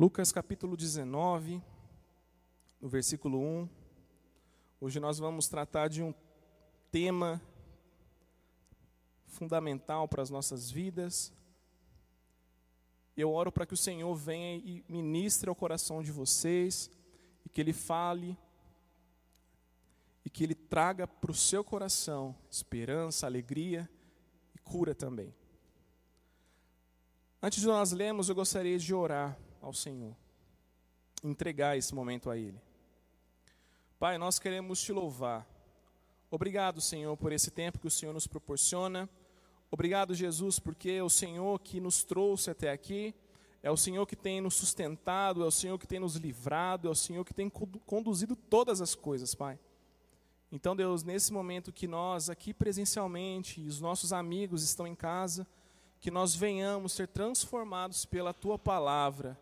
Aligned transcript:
Lucas 0.00 0.32
capítulo 0.32 0.78
19, 0.78 1.62
no 2.80 2.88
versículo 2.88 3.38
1. 3.38 3.68
Hoje 4.80 4.98
nós 4.98 5.18
vamos 5.18 5.46
tratar 5.46 5.88
de 5.88 6.02
um 6.02 6.14
tema 6.90 7.38
fundamental 9.26 10.08
para 10.08 10.22
as 10.22 10.30
nossas 10.30 10.70
vidas. 10.70 11.30
Eu 13.14 13.30
oro 13.30 13.52
para 13.52 13.66
que 13.66 13.74
o 13.74 13.76
Senhor 13.76 14.14
venha 14.14 14.56
e 14.56 14.82
ministre 14.88 15.50
ao 15.50 15.54
coração 15.54 16.02
de 16.02 16.10
vocês, 16.10 16.90
e 17.44 17.50
que 17.50 17.60
Ele 17.60 17.74
fale, 17.74 18.38
e 20.24 20.30
que 20.30 20.42
Ele 20.42 20.54
traga 20.54 21.06
para 21.06 21.30
o 21.30 21.34
seu 21.34 21.62
coração 21.62 22.34
esperança, 22.50 23.26
alegria 23.26 23.86
e 24.54 24.58
cura 24.60 24.94
também. 24.94 25.34
Antes 27.42 27.60
de 27.60 27.66
nós 27.66 27.92
lermos, 27.92 28.30
eu 28.30 28.34
gostaria 28.34 28.78
de 28.78 28.94
orar 28.94 29.38
ao 29.60 29.72
Senhor, 29.72 30.16
entregar 31.22 31.76
esse 31.76 31.94
momento 31.94 32.30
a 32.30 32.36
Ele. 32.36 32.60
Pai, 33.98 34.16
nós 34.18 34.38
queremos 34.38 34.80
te 34.80 34.92
louvar. 34.92 35.46
Obrigado, 36.30 36.80
Senhor, 36.80 37.16
por 37.16 37.32
esse 37.32 37.50
tempo 37.50 37.78
que 37.78 37.86
o 37.86 37.90
Senhor 37.90 38.12
nos 38.12 38.26
proporciona. 38.26 39.08
Obrigado, 39.70 40.14
Jesus, 40.14 40.58
porque 40.58 40.90
é 40.90 41.02
o 41.02 41.10
Senhor 41.10 41.58
que 41.60 41.80
nos 41.80 42.02
trouxe 42.02 42.50
até 42.50 42.70
aqui, 42.70 43.14
é 43.62 43.70
o 43.70 43.76
Senhor 43.76 44.06
que 44.06 44.16
tem 44.16 44.40
nos 44.40 44.54
sustentado, 44.54 45.42
é 45.42 45.46
o 45.46 45.50
Senhor 45.50 45.78
que 45.78 45.86
tem 45.86 46.00
nos 46.00 46.16
livrado, 46.16 46.88
é 46.88 46.90
o 46.90 46.94
Senhor 46.94 47.24
que 47.24 47.34
tem 47.34 47.50
conduzido 47.50 48.34
todas 48.34 48.80
as 48.80 48.94
coisas, 48.94 49.34
Pai. 49.34 49.58
Então, 50.50 50.74
Deus, 50.74 51.04
nesse 51.04 51.32
momento 51.32 51.72
que 51.72 51.86
nós 51.86 52.28
aqui 52.28 52.52
presencialmente 52.52 53.60
e 53.60 53.68
os 53.68 53.80
nossos 53.80 54.12
amigos 54.12 54.64
estão 54.64 54.86
em 54.86 54.96
casa, 54.96 55.46
que 56.00 56.10
nós 56.10 56.34
venhamos 56.34 56.92
ser 56.92 57.06
transformados 57.06 58.04
pela 58.04 58.32
tua 58.32 58.58
palavra. 58.58 59.38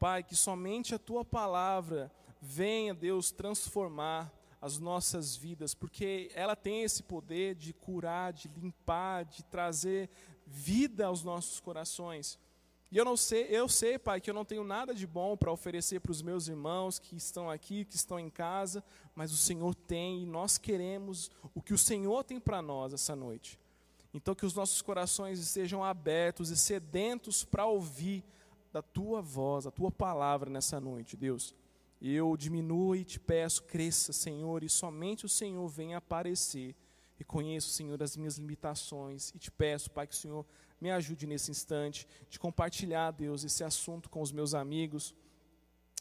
Pai, 0.00 0.22
que 0.22 0.34
somente 0.34 0.94
a 0.94 0.98
tua 0.98 1.22
palavra 1.26 2.10
venha, 2.40 2.94
Deus, 2.94 3.30
transformar 3.30 4.32
as 4.58 4.78
nossas 4.78 5.36
vidas, 5.36 5.74
porque 5.74 6.30
ela 6.34 6.56
tem 6.56 6.82
esse 6.82 7.02
poder 7.02 7.54
de 7.54 7.74
curar, 7.74 8.32
de 8.32 8.48
limpar, 8.48 9.26
de 9.26 9.44
trazer 9.44 10.08
vida 10.46 11.04
aos 11.04 11.22
nossos 11.22 11.60
corações. 11.60 12.38
E 12.90 12.96
eu 12.96 13.04
não 13.04 13.14
sei, 13.14 13.46
eu 13.50 13.68
sei, 13.68 13.98
Pai, 13.98 14.22
que 14.22 14.30
eu 14.30 14.34
não 14.34 14.44
tenho 14.44 14.64
nada 14.64 14.94
de 14.94 15.06
bom 15.06 15.36
para 15.36 15.52
oferecer 15.52 16.00
para 16.00 16.12
os 16.12 16.22
meus 16.22 16.48
irmãos 16.48 16.98
que 16.98 17.14
estão 17.14 17.50
aqui, 17.50 17.84
que 17.84 17.94
estão 17.94 18.18
em 18.18 18.30
casa, 18.30 18.82
mas 19.14 19.30
o 19.32 19.36
Senhor 19.36 19.74
tem 19.74 20.22
e 20.22 20.26
nós 20.26 20.56
queremos 20.56 21.30
o 21.54 21.60
que 21.60 21.74
o 21.74 21.78
Senhor 21.78 22.24
tem 22.24 22.40
para 22.40 22.62
nós 22.62 22.94
essa 22.94 23.14
noite. 23.14 23.60
Então 24.14 24.34
que 24.34 24.46
os 24.46 24.54
nossos 24.54 24.80
corações 24.80 25.38
estejam 25.38 25.84
abertos 25.84 26.48
e 26.48 26.56
sedentos 26.56 27.44
para 27.44 27.66
ouvir 27.66 28.24
da 28.72 28.82
tua 28.82 29.20
voz, 29.20 29.66
a 29.66 29.70
tua 29.70 29.90
palavra 29.90 30.50
nessa 30.50 30.80
noite, 30.80 31.16
Deus. 31.16 31.54
Eu 32.00 32.36
diminuo 32.36 32.96
e 32.96 33.04
te 33.04 33.20
peço, 33.20 33.62
cresça, 33.64 34.12
Senhor, 34.12 34.64
e 34.64 34.68
somente 34.68 35.26
o 35.26 35.28
Senhor 35.28 35.68
venha 35.68 35.98
aparecer. 35.98 36.74
Reconheço, 37.16 37.68
Senhor, 37.68 38.02
as 38.02 38.16
minhas 38.16 38.38
limitações 38.38 39.30
e 39.34 39.38
te 39.38 39.50
peço, 39.50 39.90
Pai, 39.90 40.06
que 40.06 40.14
o 40.14 40.16
Senhor 40.16 40.46
me 40.80 40.90
ajude 40.90 41.26
nesse 41.26 41.50
instante 41.50 42.08
de 42.30 42.38
compartilhar, 42.38 43.10
Deus, 43.10 43.44
esse 43.44 43.62
assunto 43.62 44.08
com 44.08 44.22
os 44.22 44.32
meus 44.32 44.54
amigos 44.54 45.14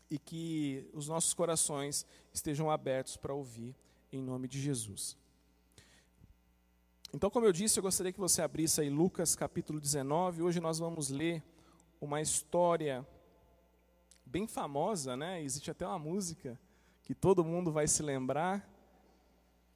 e 0.09 0.17
que 0.17 0.89
os 0.93 1.09
nossos 1.09 1.33
corações 1.33 2.05
estejam 2.33 2.71
abertos 2.71 3.17
para 3.17 3.33
ouvir, 3.33 3.75
em 4.11 4.21
nome 4.21 4.47
de 4.47 4.59
Jesus. 4.59 5.17
Então, 7.13 7.29
como 7.29 7.45
eu 7.45 7.51
disse, 7.51 7.77
eu 7.77 7.83
gostaria 7.83 8.13
que 8.13 8.19
você 8.19 8.41
abrisse 8.41 8.79
aí 8.79 8.89
Lucas 8.89 9.35
capítulo 9.35 9.79
19. 9.81 10.41
Hoje 10.41 10.59
nós 10.59 10.79
vamos 10.79 11.09
ler 11.09 11.43
uma 11.99 12.21
história 12.21 13.05
bem 14.25 14.47
famosa, 14.47 15.17
né? 15.17 15.41
Existe 15.41 15.71
até 15.71 15.85
uma 15.85 15.99
música 15.99 16.59
que 17.03 17.15
todo 17.15 17.43
mundo 17.43 17.71
vai 17.71 17.87
se 17.87 18.03
lembrar. 18.03 18.67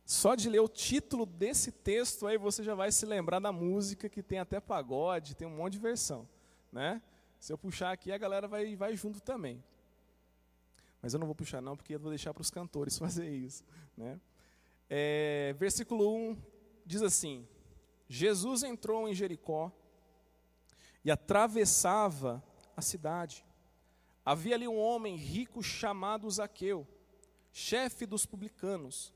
Só 0.06 0.36
de 0.36 0.50
ler 0.50 0.60
o 0.60 0.68
título 0.68 1.26
desse 1.26 1.72
texto 1.72 2.28
aí 2.28 2.38
você 2.38 2.62
já 2.64 2.76
vai 2.76 2.92
se 2.92 3.06
lembrar 3.06 3.40
da 3.40 3.52
música 3.52 4.10
que 4.10 4.22
tem 4.22 4.40
até 4.40 4.60
pagode, 4.60 5.36
tem 5.36 5.48
um 5.48 5.56
monte 5.56 5.74
de 5.74 5.80
versão, 5.80 6.28
né? 6.72 7.02
Se 7.40 7.52
eu 7.52 7.58
puxar 7.58 7.92
aqui 7.92 8.12
a 8.12 8.18
galera 8.18 8.48
vai 8.48 8.76
vai 8.76 8.96
junto 8.96 9.22
também. 9.22 9.64
Mas 11.02 11.14
eu 11.14 11.20
não 11.20 11.28
vou 11.28 11.36
puxar 11.36 11.62
não, 11.62 11.76
porque 11.76 11.96
eu 11.96 12.00
vou 12.00 12.10
deixar 12.10 12.34
para 12.34 12.42
os 12.42 12.50
cantores 12.50 12.98
fazer 13.00 13.30
isso, 13.30 13.64
né? 13.98 14.20
É, 14.90 15.56
versículo 15.58 16.14
1 16.16 16.38
diz 16.86 17.02
assim: 17.02 17.48
Jesus 18.08 18.64
entrou 18.64 19.08
em 19.08 19.14
Jericó 19.14 19.72
e 21.04 21.12
atravessava 21.12 22.44
a 22.76 22.82
cidade. 22.82 23.46
Havia 24.26 24.56
ali 24.56 24.68
um 24.68 24.80
homem 24.80 25.16
rico 25.16 25.62
chamado 25.62 26.30
Zaqueu, 26.30 26.88
chefe 27.52 28.06
dos 28.06 28.26
publicanos. 28.26 29.14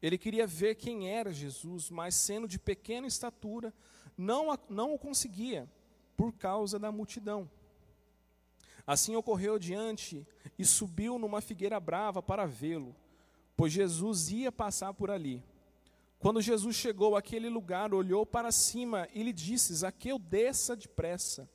Ele 0.00 0.18
queria 0.18 0.46
ver 0.46 0.74
quem 0.74 1.08
era 1.08 1.32
Jesus, 1.32 1.88
mas 1.90 2.14
sendo 2.16 2.48
de 2.48 2.58
pequena 2.58 3.06
estatura, 3.06 3.72
não, 4.16 4.58
não 4.68 4.94
o 4.94 4.98
conseguia, 4.98 5.70
por 6.16 6.32
causa 6.32 6.78
da 6.78 6.90
multidão. 6.90 7.48
Assim 8.84 9.14
ocorreu 9.14 9.60
diante 9.60 10.26
e 10.58 10.64
subiu 10.64 11.18
numa 11.18 11.40
figueira 11.40 11.78
brava 11.78 12.20
para 12.20 12.46
vê-lo, 12.46 12.96
pois 13.56 13.72
Jesus 13.72 14.30
ia 14.30 14.50
passar 14.50 14.92
por 14.92 15.08
ali. 15.08 15.42
Quando 16.22 16.40
Jesus 16.40 16.76
chegou 16.76 17.16
àquele 17.16 17.48
lugar, 17.48 17.92
olhou 17.92 18.24
para 18.24 18.52
cima 18.52 19.08
e 19.12 19.24
lhe 19.24 19.32
disse: 19.32 19.74
Zaqueu, 19.74 20.20
desça 20.20 20.76
depressa 20.76 21.50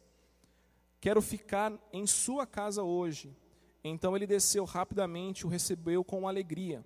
Quero 1.00 1.22
ficar 1.22 1.72
em 1.94 2.05
sua 2.05 2.45
casa 2.45 2.83
hoje. 2.83 3.33
Então 3.81 4.13
ele 4.13 4.27
desceu 4.27 4.66
rapidamente, 4.66 5.45
o 5.45 5.50
recebeu 5.50 6.03
com 6.03 6.27
alegria. 6.27 6.83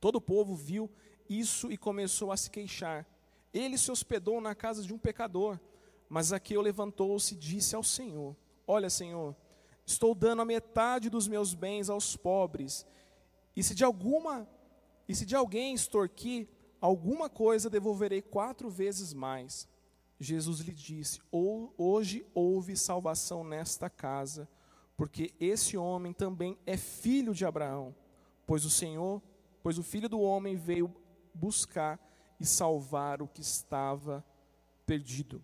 Todo 0.00 0.16
o 0.16 0.20
povo 0.20 0.56
viu 0.56 0.90
isso 1.28 1.70
e 1.70 1.76
começou 1.76 2.32
a 2.32 2.36
se 2.36 2.50
queixar. 2.50 3.06
Ele 3.54 3.78
se 3.78 3.88
hospedou 3.92 4.40
na 4.40 4.52
casa 4.52 4.82
de 4.82 4.92
um 4.92 4.98
pecador, 4.98 5.60
mas 6.08 6.26
Zaqueu 6.26 6.60
levantou-se 6.60 7.34
e 7.34 7.38
disse 7.38 7.76
ao 7.76 7.84
Senhor: 7.84 8.34
Olha, 8.66 8.90
Senhor, 8.90 9.36
estou 9.86 10.12
dando 10.12 10.42
a 10.42 10.44
metade 10.44 11.08
dos 11.08 11.28
meus 11.28 11.54
bens 11.54 11.88
aos 11.88 12.16
pobres, 12.16 12.84
e 13.54 13.62
se 13.62 13.76
de 13.76 13.84
alguma 13.84 14.48
e 15.06 15.14
se 15.14 15.24
de 15.24 15.36
alguém 15.36 15.72
extorquir 15.72 16.48
alguma 16.80 17.28
coisa, 17.28 17.70
devolverei 17.70 18.22
quatro 18.22 18.70
vezes 18.70 19.12
mais. 19.12 19.68
Jesus 20.18 20.60
lhe 20.60 20.72
disse: 20.72 21.20
Hoje 21.32 22.26
houve 22.34 22.76
salvação 22.76 23.42
nesta 23.42 23.88
casa, 23.88 24.48
porque 24.96 25.34
esse 25.40 25.76
homem 25.76 26.12
também 26.12 26.58
é 26.66 26.76
filho 26.76 27.34
de 27.34 27.44
Abraão, 27.46 27.94
pois 28.46 28.64
o 28.64 28.70
Senhor, 28.70 29.22
pois 29.62 29.78
o 29.78 29.82
filho 29.82 30.08
do 30.08 30.20
homem 30.20 30.56
veio 30.56 30.94
buscar 31.34 31.98
e 32.38 32.44
salvar 32.44 33.22
o 33.22 33.28
que 33.28 33.40
estava 33.40 34.24
perdido. 34.86 35.42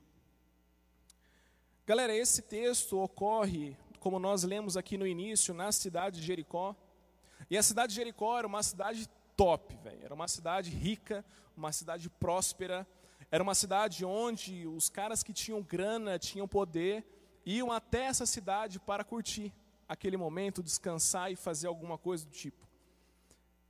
Galera, 1.87 2.15
esse 2.15 2.43
texto 2.43 2.99
ocorre, 2.99 3.77
como 4.01 4.19
nós 4.19 4.43
lemos 4.43 4.77
aqui 4.77 4.99
no 4.99 5.07
início, 5.07 5.55
na 5.55 5.71
cidade 5.71 6.21
de 6.21 6.27
Jericó. 6.27 6.75
E 7.49 7.57
a 7.57 7.63
cidade 7.63 7.91
de 7.91 7.97
Jericó 7.97 8.39
era 8.39 8.47
uma 8.47 8.63
cidade 8.63 9.09
top, 9.37 9.77
velho. 9.77 10.05
Era 10.05 10.15
uma 10.15 10.29
cidade 10.29 10.71
rica, 10.71 11.25
uma 11.57 11.73
cidade 11.73 12.09
próspera, 12.09 12.87
era 13.31 13.43
uma 13.43 13.55
cidade 13.55 14.05
onde 14.05 14.67
os 14.67 14.89
caras 14.89 15.23
que 15.23 15.33
tinham 15.33 15.63
grana, 15.63 16.19
tinham 16.19 16.47
poder, 16.47 17.05
iam 17.45 17.73
até 17.73 18.05
essa 18.05 18.27
cidade 18.27 18.79
para 18.79 19.05
curtir 19.05 19.53
aquele 19.89 20.17
momento, 20.17 20.63
descansar 20.63 21.31
e 21.31 21.37
fazer 21.37 21.67
alguma 21.67 21.99
coisa 21.99 22.25
do 22.25 22.33
tipo. 22.33 22.67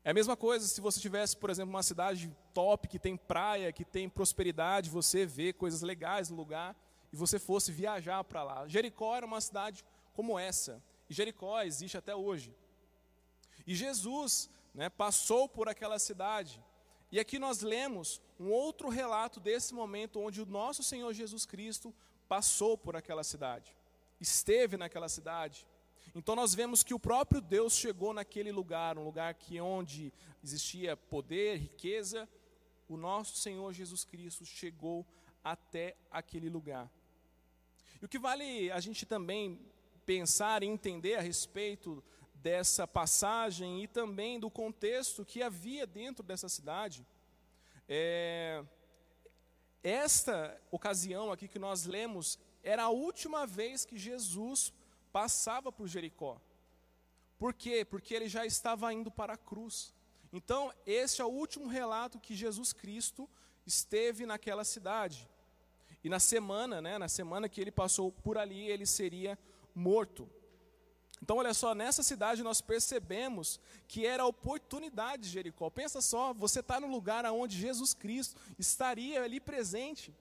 É 0.04 0.10
a 0.10 0.14
mesma 0.14 0.36
coisa 0.36 0.66
se 0.66 0.80
você 0.80 1.00
tivesse, 1.00 1.36
por 1.36 1.50
exemplo, 1.50 1.70
uma 1.70 1.82
cidade 1.82 2.34
top, 2.54 2.86
que 2.86 2.98
tem 2.98 3.16
praia, 3.16 3.72
que 3.72 3.84
tem 3.84 4.08
prosperidade, 4.08 4.88
você 4.88 5.26
vê 5.26 5.52
coisas 5.52 5.82
legais 5.82 6.30
no 6.30 6.36
lugar, 6.36 6.76
e 7.12 7.16
você 7.16 7.38
fosse 7.38 7.72
viajar 7.72 8.22
para 8.24 8.42
lá. 8.42 8.68
Jericó 8.68 9.16
era 9.16 9.26
uma 9.26 9.40
cidade 9.40 9.84
como 10.12 10.38
essa, 10.38 10.82
e 11.10 11.14
Jericó 11.14 11.60
existe 11.62 11.96
até 11.96 12.14
hoje. 12.14 12.54
E 13.66 13.74
Jesus 13.74 14.48
né, 14.76 14.90
passou 14.90 15.48
por 15.48 15.68
aquela 15.68 15.98
cidade, 15.98 16.62
e 17.10 17.18
aqui 17.18 17.38
nós 17.38 17.62
lemos 17.62 18.20
um 18.38 18.50
outro 18.50 18.90
relato 18.90 19.40
desse 19.40 19.72
momento 19.72 20.20
onde 20.20 20.42
o 20.42 20.46
nosso 20.46 20.82
Senhor 20.82 21.12
Jesus 21.14 21.46
Cristo 21.46 21.94
passou 22.28 22.76
por 22.76 22.94
aquela 22.94 23.24
cidade, 23.24 23.74
esteve 24.20 24.76
naquela 24.76 25.08
cidade. 25.08 25.66
Então 26.14 26.36
nós 26.36 26.54
vemos 26.54 26.82
que 26.82 26.92
o 26.92 26.98
próprio 26.98 27.40
Deus 27.40 27.74
chegou 27.74 28.12
naquele 28.12 28.52
lugar, 28.52 28.98
um 28.98 29.04
lugar 29.04 29.32
que 29.34 29.58
onde 29.60 30.12
existia 30.44 30.94
poder, 30.94 31.56
riqueza, 31.56 32.28
o 32.86 32.98
nosso 32.98 33.36
Senhor 33.36 33.72
Jesus 33.72 34.04
Cristo 34.04 34.44
chegou 34.44 35.06
até 35.42 35.96
aquele 36.10 36.50
lugar. 36.50 36.90
E 38.02 38.04
o 38.04 38.08
que 38.08 38.18
vale 38.18 38.70
a 38.70 38.80
gente 38.80 39.06
também 39.06 39.58
pensar 40.04 40.62
e 40.62 40.66
entender 40.66 41.14
a 41.14 41.20
respeito 41.20 42.02
dessa 42.42 42.86
passagem 42.86 43.82
e 43.82 43.88
também 43.88 44.38
do 44.38 44.50
contexto 44.50 45.24
que 45.24 45.42
havia 45.42 45.86
dentro 45.86 46.22
dessa 46.22 46.48
cidade. 46.48 47.06
É, 47.88 48.64
esta 49.82 50.60
ocasião 50.70 51.30
aqui 51.30 51.46
que 51.46 51.58
nós 51.58 51.84
lemos 51.84 52.38
era 52.62 52.84
a 52.84 52.88
última 52.88 53.46
vez 53.46 53.84
que 53.84 53.96
Jesus 53.96 54.72
passava 55.12 55.70
por 55.70 55.86
Jericó. 55.86 56.40
Por 57.38 57.54
quê? 57.54 57.84
Porque 57.84 58.14
ele 58.14 58.28
já 58.28 58.44
estava 58.44 58.92
indo 58.92 59.10
para 59.10 59.34
a 59.34 59.36
cruz. 59.36 59.94
Então, 60.32 60.72
esse 60.84 61.20
é 61.20 61.24
o 61.24 61.28
último 61.28 61.68
relato 61.68 62.18
que 62.18 62.34
Jesus 62.34 62.72
Cristo 62.72 63.28
esteve 63.64 64.26
naquela 64.26 64.64
cidade. 64.64 65.28
E 66.02 66.08
na 66.08 66.18
semana, 66.18 66.80
né, 66.80 66.98
na 66.98 67.08
semana 67.08 67.48
que 67.48 67.60
ele 67.60 67.70
passou 67.70 68.10
por 68.12 68.38
ali, 68.38 68.68
ele 68.68 68.86
seria 68.86 69.38
morto. 69.74 70.28
Então, 71.22 71.38
olha 71.38 71.54
só, 71.54 71.74
nessa 71.74 72.02
cidade 72.02 72.42
nós 72.42 72.60
percebemos 72.60 73.58
que 73.88 74.04
era 74.06 74.22
a 74.22 74.26
oportunidade 74.26 75.22
de 75.22 75.28
Jericó. 75.30 75.70
Pensa 75.70 76.00
só, 76.00 76.34
você 76.34 76.60
está 76.60 76.78
no 76.78 76.86
lugar 76.86 77.24
onde 77.26 77.56
Jesus 77.56 77.94
Cristo 77.94 78.40
estaria 78.58 79.22
ali 79.22 79.40
presente. 79.40 80.14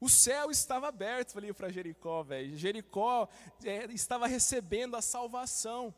O 0.00 0.08
céu 0.08 0.50
estava 0.50 0.88
aberto 0.88 1.38
ali 1.38 1.52
para 1.52 1.70
Jericó, 1.70 2.22
velho. 2.24 2.56
Jericó 2.56 3.28
é, 3.62 3.84
estava 3.92 4.26
recebendo 4.26 4.96
a 4.96 5.02
salvação. 5.02 5.94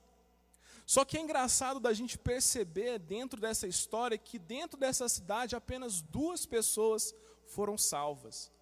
Só 0.85 1.05
que 1.05 1.17
é 1.17 1.21
engraçado 1.21 1.81
da 1.81 1.95
gente 1.95 2.19
perceber 2.19 2.99
dentro 2.99 3.41
dessa 3.41 3.67
história 3.67 4.19
que 4.19 4.39
dentro 4.39 4.79
dessa 4.79 5.09
cidade 5.09 5.56
apenas 5.56 6.03
duas 6.03 6.45
pessoas 6.45 7.15
foram 7.47 7.79
salvas. 7.79 8.53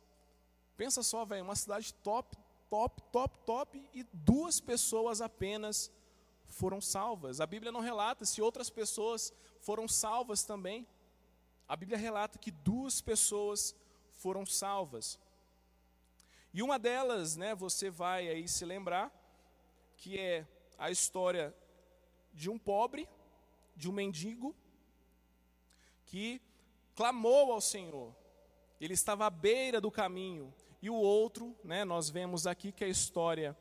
Pensa 0.77 1.03
só, 1.03 1.25
velho, 1.25 1.43
uma 1.43 1.57
cidade 1.57 1.93
top, 1.95 2.37
top, 2.73 3.03
top, 3.13 3.39
top 3.45 3.91
e 3.93 4.03
duas 4.15 4.59
pessoas 4.59 5.21
apenas 5.21 5.93
foram 6.47 6.81
salvas. 6.81 7.39
A 7.39 7.47
Bíblia 7.47 7.71
não 7.71 7.81
relata 7.81 8.25
se 8.25 8.41
outras 8.41 8.71
pessoas 8.71 9.31
foram 9.61 9.87
salvas 9.87 10.43
também. 10.43 10.87
A 11.69 11.77
Bíblia 11.77 11.99
relata 11.99 12.39
que 12.39 12.51
duas 12.51 13.03
pessoas 13.03 13.77
foram 14.15 14.47
salvas. 14.47 15.19
E 16.55 16.63
uma 16.63 16.79
delas, 16.79 17.37
né, 17.37 17.55
você 17.55 17.91
vai 17.91 18.27
aí 18.31 18.49
se 18.49 18.65
lembrar, 18.65 19.13
que 19.99 20.19
é 20.19 20.47
a 20.79 20.91
história 20.91 21.55
de 22.33 22.49
um 22.49 22.59
pobre, 22.59 23.07
de 23.77 23.87
um 23.87 23.93
mendigo, 23.93 24.57
que 26.07 26.41
clamou 26.95 27.53
ao 27.53 27.61
Senhor. 27.61 28.17
Ele 28.81 28.95
estava 28.95 29.27
à 29.27 29.31
beira 29.31 29.79
do 29.79 29.91
caminho. 29.91 30.55
E 30.83 30.91
o 30.91 30.95
outro, 30.95 31.57
né, 31.65 31.85
nós 31.85 32.11
vemos 32.11 32.47
aqui 32.47 32.73
que 32.73 32.85
é 32.85 32.89
a 32.89 32.91
história 32.91 33.57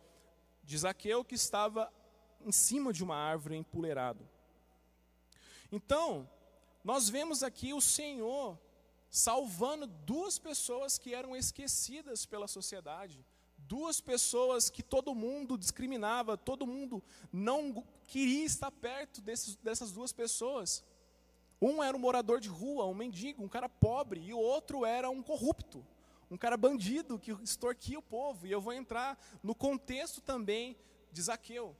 de 0.63 0.77
Zaqueu, 0.77 1.23
que 1.23 1.35
estava 1.35 1.91
em 2.43 2.51
cima 2.51 2.91
de 2.91 3.03
uma 3.03 3.15
árvore 3.15 3.55
empoleirado. 3.55 4.27
Então, 5.71 6.29
nós 6.83 7.07
vemos 7.07 7.43
aqui 7.43 7.73
o 7.73 7.79
Senhor 7.79 8.59
salvando 9.09 9.85
duas 9.85 10.39
pessoas 10.39 10.97
que 10.97 11.13
eram 11.13 11.35
esquecidas 11.35 12.25
pela 12.25 12.47
sociedade 12.47 13.23
duas 13.71 14.01
pessoas 14.01 14.69
que 14.69 14.83
todo 14.83 15.15
mundo 15.15 15.57
discriminava, 15.57 16.37
todo 16.37 16.67
mundo 16.67 17.01
não 17.31 17.85
queria 18.03 18.43
estar 18.43 18.69
perto 18.69 19.21
desses, 19.21 19.55
dessas 19.57 19.93
duas 19.93 20.11
pessoas. 20.11 20.83
Um 21.61 21.81
era 21.81 21.95
um 21.95 21.99
morador 21.99 22.41
de 22.41 22.49
rua, 22.49 22.85
um 22.85 22.93
mendigo, 22.93 23.41
um 23.41 23.47
cara 23.47 23.69
pobre, 23.69 24.19
e 24.19 24.33
o 24.33 24.37
outro 24.37 24.85
era 24.85 25.09
um 25.09 25.23
corrupto, 25.23 25.85
um 26.31 26.37
cara 26.37 26.57
bandido 26.57 27.19
que 27.19 27.31
extorquia 27.43 27.99
o 27.99 28.01
povo. 28.01 28.47
E 28.47 28.51
eu 28.51 28.61
vou 28.61 28.73
entrar 28.73 29.19
no 29.43 29.53
contexto 29.53 30.21
também 30.21 30.77
de 31.11 31.21
Zaqueu. 31.21 31.75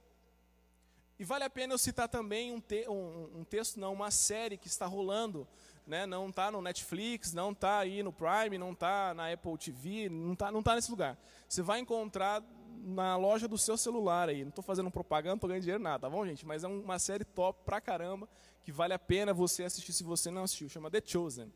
E 1.18 1.24
vale 1.24 1.44
a 1.44 1.50
pena 1.50 1.72
eu 1.72 1.78
citar 1.78 2.08
também 2.08 2.52
um, 2.52 2.60
te, 2.60 2.86
um, 2.88 3.40
um 3.40 3.44
texto, 3.44 3.80
não, 3.80 3.92
uma 3.92 4.10
série 4.10 4.58
que 4.58 4.68
está 4.68 4.86
rolando 4.86 5.48
né, 5.86 6.06
não 6.06 6.28
está 6.28 6.50
no 6.50 6.62
Netflix, 6.62 7.32
não 7.32 7.50
está 7.50 7.78
aí 7.78 8.02
no 8.02 8.12
Prime, 8.12 8.56
não 8.56 8.72
está 8.72 9.12
na 9.14 9.32
Apple 9.32 9.58
TV, 9.58 10.08
não 10.08 10.32
está 10.32 10.52
não 10.52 10.62
tá 10.62 10.74
nesse 10.74 10.90
lugar. 10.90 11.18
Você 11.48 11.62
vai 11.62 11.80
encontrar 11.80 12.42
na 12.84 13.16
loja 13.16 13.46
do 13.48 13.58
seu 13.58 13.76
celular 13.76 14.28
aí. 14.28 14.42
Não 14.42 14.50
estou 14.50 14.62
fazendo 14.62 14.90
propaganda, 14.90 15.36
estou 15.36 15.48
ganhando 15.48 15.62
dinheiro 15.62 15.82
nada, 15.82 16.00
tá 16.00 16.10
bom, 16.10 16.24
gente? 16.26 16.46
Mas 16.46 16.64
é 16.64 16.68
uma 16.68 16.98
série 16.98 17.24
top 17.24 17.60
pra 17.64 17.80
caramba, 17.80 18.28
que 18.62 18.70
vale 18.70 18.94
a 18.94 18.98
pena 18.98 19.32
você 19.32 19.64
assistir 19.64 19.92
se 19.92 20.04
você 20.04 20.30
não 20.30 20.44
assistiu. 20.44 20.68
Chama 20.68 20.90
The 20.90 21.02
Chosen. 21.04 21.52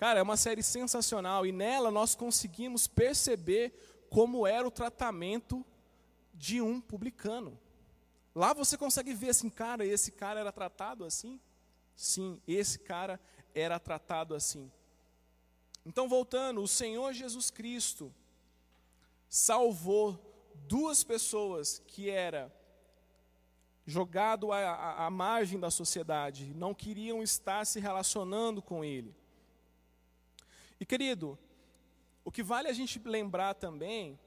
Cara, 0.00 0.18
é 0.18 0.22
uma 0.22 0.38
série 0.38 0.62
sensacional 0.62 1.44
e 1.44 1.52
nela 1.52 1.90
nós 1.90 2.14
conseguimos 2.14 2.86
perceber 2.86 4.06
como 4.08 4.46
era 4.46 4.66
o 4.66 4.70
tratamento 4.70 5.62
de 6.32 6.58
um 6.58 6.80
publicano. 6.80 7.60
Lá 8.34 8.54
você 8.54 8.78
consegue 8.78 9.12
ver 9.12 9.28
assim, 9.28 9.50
cara, 9.50 9.84
esse 9.84 10.10
cara 10.10 10.40
era 10.40 10.50
tratado 10.50 11.04
assim? 11.04 11.38
Sim, 11.94 12.40
esse 12.48 12.78
cara 12.78 13.20
era 13.54 13.78
tratado 13.78 14.34
assim. 14.34 14.72
Então, 15.84 16.08
voltando, 16.08 16.62
o 16.62 16.66
Senhor 16.66 17.12
Jesus 17.12 17.50
Cristo 17.50 18.10
salvou 19.28 20.18
duas 20.66 21.04
pessoas 21.04 21.78
que 21.86 22.08
era 22.08 22.50
jogado 23.84 24.50
à, 24.50 24.60
à, 24.60 25.06
à, 25.06 25.10
margem 25.10 25.60
da 25.60 25.70
sociedade, 25.70 26.54
não 26.54 26.72
queriam 26.72 27.22
estar 27.22 27.66
se 27.66 27.78
relacionando 27.78 28.62
com 28.62 28.82
Ele. 28.82 29.19
E 30.80 30.86
querido, 30.86 31.38
o 32.24 32.32
que 32.32 32.42
vale 32.42 32.66
a 32.66 32.72
gente 32.72 32.98
lembrar 33.04 33.54
também 33.54 34.18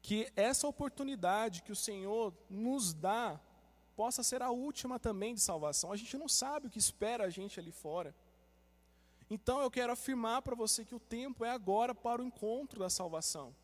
que 0.00 0.32
essa 0.34 0.66
oportunidade 0.66 1.62
que 1.62 1.72
o 1.72 1.76
Senhor 1.76 2.32
nos 2.48 2.94
dá 2.94 3.40
possa 3.96 4.22
ser 4.22 4.40
a 4.42 4.50
última 4.50 4.98
também 4.98 5.34
de 5.34 5.40
salvação. 5.40 5.92
A 5.92 5.96
gente 5.96 6.16
não 6.16 6.28
sabe 6.28 6.66
o 6.68 6.70
que 6.70 6.78
espera 6.78 7.24
a 7.24 7.30
gente 7.30 7.60
ali 7.60 7.70
fora. 7.70 8.14
Então 9.28 9.60
eu 9.60 9.70
quero 9.70 9.92
afirmar 9.92 10.42
para 10.42 10.54
você 10.54 10.84
que 10.84 10.94
o 10.94 11.00
tempo 11.00 11.44
é 11.44 11.50
agora 11.50 11.94
para 11.94 12.22
o 12.22 12.24
encontro 12.24 12.80
da 12.80 12.90
salvação. 12.90 13.54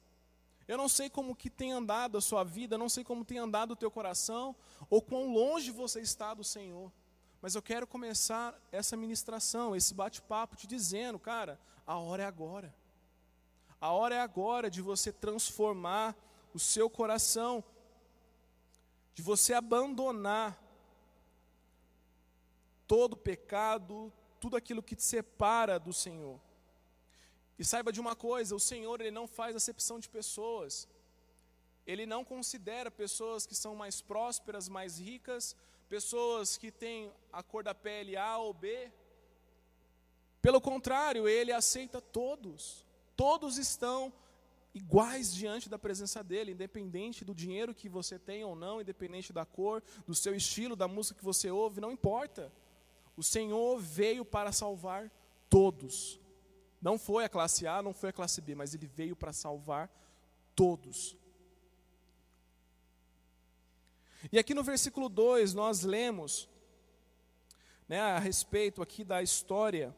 Eu 0.66 0.76
não 0.76 0.88
sei 0.88 1.08
como 1.08 1.34
que 1.34 1.48
tem 1.48 1.72
andado 1.72 2.18
a 2.18 2.20
sua 2.20 2.44
vida, 2.44 2.76
não 2.76 2.88
sei 2.88 3.02
como 3.02 3.24
tem 3.24 3.38
andado 3.38 3.72
o 3.72 3.76
teu 3.76 3.90
coração, 3.90 4.54
ou 4.90 5.00
quão 5.00 5.32
longe 5.32 5.70
você 5.70 6.00
está 6.00 6.34
do 6.34 6.44
Senhor. 6.44 6.92
Mas 7.40 7.54
eu 7.54 7.62
quero 7.62 7.86
começar 7.86 8.58
essa 8.72 8.96
ministração, 8.96 9.76
esse 9.76 9.94
bate-papo 9.94 10.56
te 10.56 10.66
dizendo, 10.66 11.18
cara, 11.18 11.60
a 11.86 11.96
hora 11.96 12.22
é 12.22 12.26
agora. 12.26 12.74
A 13.80 13.92
hora 13.92 14.14
é 14.16 14.20
agora 14.20 14.70
de 14.70 14.82
você 14.82 15.12
transformar 15.12 16.16
o 16.52 16.58
seu 16.58 16.90
coração 16.90 17.64
de 19.18 19.22
você 19.22 19.52
abandonar 19.52 20.56
todo 22.86 23.16
pecado, 23.16 24.12
tudo 24.38 24.56
aquilo 24.56 24.80
que 24.80 24.94
te 24.94 25.02
separa 25.02 25.76
do 25.76 25.92
Senhor. 25.92 26.38
E 27.58 27.64
saiba 27.64 27.92
de 27.92 28.00
uma 28.00 28.14
coisa, 28.14 28.54
o 28.54 28.60
Senhor 28.60 29.00
ele 29.00 29.10
não 29.10 29.26
faz 29.26 29.56
acepção 29.56 29.98
de 29.98 30.08
pessoas. 30.08 30.86
Ele 31.84 32.06
não 32.06 32.24
considera 32.24 32.92
pessoas 32.92 33.44
que 33.44 33.56
são 33.56 33.74
mais 33.74 34.00
prósperas, 34.00 34.68
mais 34.68 35.00
ricas, 35.00 35.56
pessoas 35.88 36.56
que 36.56 36.70
têm 36.70 37.10
a 37.32 37.42
cor 37.42 37.64
da 37.64 37.74
pele 37.74 38.16
A 38.16 38.38
ou 38.38 38.52
B. 38.52 38.90
Pelo 40.40 40.60
contrário, 40.60 41.28
ele 41.28 41.52
aceita 41.52 42.00
todos. 42.00 42.86
Todos 43.16 43.58
estão 43.58 44.12
iguais 44.74 45.34
diante 45.34 45.68
da 45.68 45.78
presença 45.78 46.22
dele, 46.22 46.52
independente 46.52 47.24
do 47.24 47.34
dinheiro 47.34 47.74
que 47.74 47.88
você 47.88 48.18
tem 48.18 48.44
ou 48.44 48.54
não, 48.54 48.80
independente 48.80 49.32
da 49.32 49.44
cor, 49.44 49.82
do 50.06 50.14
seu 50.14 50.34
estilo, 50.34 50.76
da 50.76 50.86
música 50.86 51.18
que 51.18 51.24
você 51.24 51.50
ouve, 51.50 51.80
não 51.80 51.90
importa. 51.90 52.52
O 53.16 53.22
Senhor 53.22 53.78
veio 53.80 54.24
para 54.24 54.52
salvar 54.52 55.10
todos. 55.50 56.20
Não 56.80 56.98
foi 56.98 57.24
a 57.24 57.28
classe 57.28 57.66
A, 57.66 57.82
não 57.82 57.92
foi 57.92 58.10
a 58.10 58.12
classe 58.12 58.40
B, 58.40 58.54
mas 58.54 58.74
ele 58.74 58.86
veio 58.86 59.16
para 59.16 59.32
salvar 59.32 59.90
todos. 60.54 61.16
E 64.32 64.38
aqui 64.38 64.54
no 64.54 64.64
versículo 64.64 65.08
2 65.08 65.54
nós 65.54 65.82
lemos 65.82 66.48
né, 67.88 68.00
a 68.00 68.18
respeito 68.18 68.82
aqui 68.82 69.04
da 69.04 69.22
história 69.22 69.94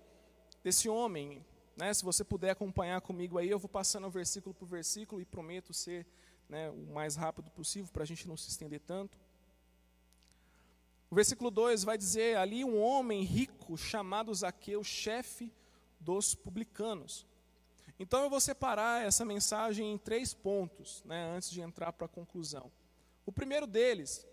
desse 0.62 0.88
homem, 0.88 1.44
né, 1.76 1.92
se 1.92 2.04
você 2.04 2.22
puder 2.22 2.50
acompanhar 2.50 3.00
comigo 3.00 3.38
aí, 3.38 3.48
eu 3.48 3.58
vou 3.58 3.68
passando 3.68 4.08
versículo 4.10 4.54
por 4.54 4.66
versículo 4.66 5.20
e 5.20 5.24
prometo 5.24 5.72
ser 5.72 6.06
né, 6.48 6.70
o 6.70 6.92
mais 6.92 7.16
rápido 7.16 7.50
possível 7.50 7.90
para 7.92 8.02
a 8.02 8.06
gente 8.06 8.28
não 8.28 8.36
se 8.36 8.48
estender 8.48 8.80
tanto. 8.80 9.18
O 11.10 11.14
versículo 11.14 11.50
2 11.50 11.82
vai 11.82 11.98
dizer: 11.98 12.36
Ali 12.36 12.64
um 12.64 12.80
homem 12.80 13.22
rico 13.22 13.76
chamado 13.76 14.32
Zaqueu, 14.32 14.84
chefe 14.84 15.52
dos 15.98 16.34
publicanos. 16.34 17.26
Então 17.98 18.22
eu 18.22 18.30
vou 18.30 18.40
separar 18.40 19.04
essa 19.04 19.24
mensagem 19.24 19.92
em 19.92 19.98
três 19.98 20.32
pontos, 20.32 21.02
né, 21.04 21.32
antes 21.34 21.50
de 21.50 21.60
entrar 21.60 21.92
para 21.92 22.06
a 22.06 22.08
conclusão. 22.08 22.70
O 23.30 23.32
primeiro 23.32 23.64
deles, 23.64 24.26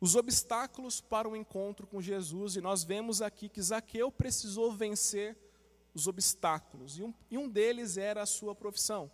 os 0.00 0.16
obstáculos 0.16 0.98
para 0.98 1.28
o 1.28 1.36
encontro 1.36 1.86
com 1.86 2.00
Jesus, 2.00 2.56
e 2.56 2.60
nós 2.62 2.84
vemos 2.84 3.20
aqui 3.20 3.50
que 3.50 3.60
Zaqueu 3.60 4.10
precisou 4.10 4.72
vencer 4.72 5.36
os 5.92 6.06
obstáculos, 6.06 6.98
e 6.98 7.02
um, 7.02 7.12
e 7.30 7.36
um 7.36 7.46
deles 7.46 7.98
era 7.98 8.22
a 8.22 8.26
sua 8.26 8.54
profissão. 8.54 9.10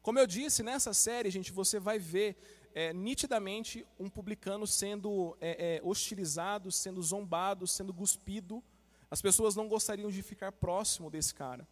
Como 0.00 0.18
eu 0.18 0.26
disse, 0.26 0.62
nessa 0.62 0.94
série, 0.94 1.30
gente, 1.30 1.52
você 1.52 1.78
vai 1.78 1.98
ver 1.98 2.34
é, 2.74 2.94
nitidamente 2.94 3.86
um 4.00 4.08
publicano 4.08 4.66
sendo 4.66 5.36
é, 5.38 5.76
é, 5.76 5.80
hostilizado, 5.86 6.72
sendo 6.72 7.02
zombado, 7.02 7.66
sendo 7.66 7.92
cuspido. 7.92 8.64
As 9.10 9.20
pessoas 9.20 9.54
não 9.54 9.68
gostariam 9.68 10.10
de 10.10 10.22
ficar 10.22 10.50
próximo 10.50 11.10
desse 11.10 11.34
cara. 11.34 11.68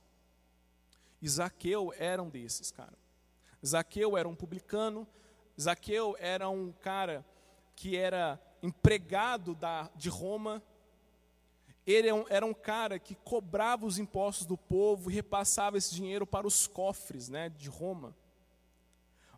Isaqueu 1.23 1.95
era 1.97 2.23
um 2.23 2.29
desses, 2.29 2.71
cara. 2.71 2.93
Zaqueu 3.65 4.19
era 4.19 4.29
um 4.29 4.35
publicano, 4.35 5.09
Zaqueu 5.63 6.17
era 6.19 6.49
um 6.49 6.73
cara 6.73 7.25
que 7.75 7.97
era 7.97 8.41
empregado 8.63 9.55
da, 9.55 9.91
de 9.97 10.09
Roma, 10.09 10.63
ele 11.87 12.09
era 12.09 12.09
é 12.09 12.15
um, 12.15 12.25
era 12.29 12.47
um, 12.47 12.55
cara 12.55 12.99
que 12.99 13.15
cobrava 13.15 13.87
os 13.87 13.99
impostos 13.99 14.47
do 14.47 14.57
povo 14.57 15.11
e 15.11 15.15
repassava 15.15 15.77
esse 15.77 15.95
dinheiro 15.95 16.27
para 16.27 16.47
os 16.47 16.67
cofres 16.67 17.29
né, 17.29 17.49
de 17.49 17.69
Roma. 17.69 18.15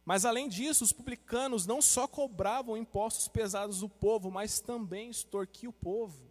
Mas 0.04 0.26
além 0.26 0.48
disso, 0.48 0.84
os 0.84 0.92
publicanos 0.92 1.66
não 1.66 1.80
só 1.80 2.06
cobravam 2.06 2.76
impostos 2.76 3.26
pesados 3.28 3.80
do 3.80 3.88
povo, 3.88 4.30
mas 4.30 4.60
também 4.60 5.08
extorquiam 5.08 5.70
o 5.70 5.72
povo. 5.72 6.22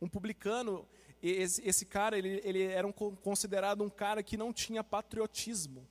Um 0.00 0.08
publicano, 0.08 0.84
esse, 1.22 1.66
esse 1.66 1.86
cara, 1.86 2.18
ele, 2.18 2.40
ele 2.42 2.64
era 2.64 2.86
um, 2.86 2.92
considerado 2.92 3.84
um 3.84 3.88
cara 3.88 4.22
que 4.22 4.36
não 4.36 4.52
tinha 4.52 4.82
patriotismo, 4.82 5.86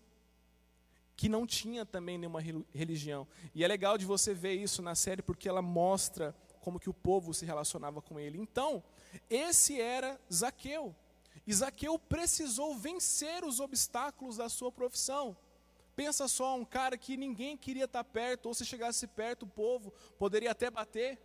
que 1.17 1.27
não 1.27 1.47
tinha 1.47 1.83
também 1.83 2.15
nenhuma 2.15 2.39
religião. 2.71 3.27
E 3.55 3.63
é 3.63 3.67
legal 3.67 3.97
de 3.97 4.05
você 4.05 4.35
ver 4.35 4.53
isso 4.53 4.83
na 4.83 4.93
série 4.93 5.23
porque 5.23 5.49
ela 5.49 5.63
mostra 5.63 6.33
como 6.61 6.79
que 6.79 6.91
o 6.91 6.93
povo 6.93 7.33
se 7.33 7.43
relacionava 7.43 8.03
com 8.03 8.19
ele. 8.19 8.37
Então, 8.37 8.83
esse 9.27 9.81
era 9.81 10.21
Zaqueu. 10.31 10.95
E 11.45 11.51
Zaqueu 11.51 11.97
precisou 11.97 12.77
vencer 12.77 13.43
os 13.43 13.59
obstáculos 13.59 14.37
da 14.37 14.47
sua 14.47 14.71
profissão. 14.71 15.35
Pensa 15.95 16.27
só, 16.27 16.55
um 16.55 16.63
cara 16.63 16.95
que 16.95 17.17
ninguém 17.17 17.57
queria 17.57 17.85
estar 17.85 18.03
perto, 18.03 18.45
ou 18.45 18.53
se 18.53 18.63
chegasse 18.63 19.07
perto, 19.07 19.43
o 19.43 19.49
povo 19.49 19.91
poderia 20.19 20.51
até 20.51 20.69
bater. 20.69 21.19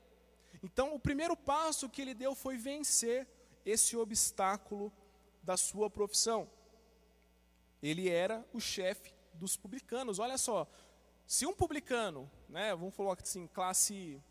Então, 0.63 0.95
o 0.95 0.99
primeiro 0.99 1.37
passo 1.37 1.91
que 1.91 2.01
ele 2.01 2.15
deu 2.15 2.35
foi 2.35 2.57
vencer 2.57 3.29
esse 3.67 3.95
obstáculo 3.95 4.91
da 5.43 5.59
sua 5.59 5.91
profissão. 5.91 6.49
Ele 7.83 8.09
era 8.09 8.47
o 8.55 8.61
chefe 8.61 9.13
dos 9.43 9.57
publicanos. 9.57 10.19
Olha 10.19 10.39
só, 10.39 10.67
se 11.27 11.45
um 11.45 11.53
publicano, 11.53 12.31
né, 12.49 12.75
vamos 12.75 12.95
falar 12.95 13.17
assim, 13.21 13.47
classe, 13.49 14.23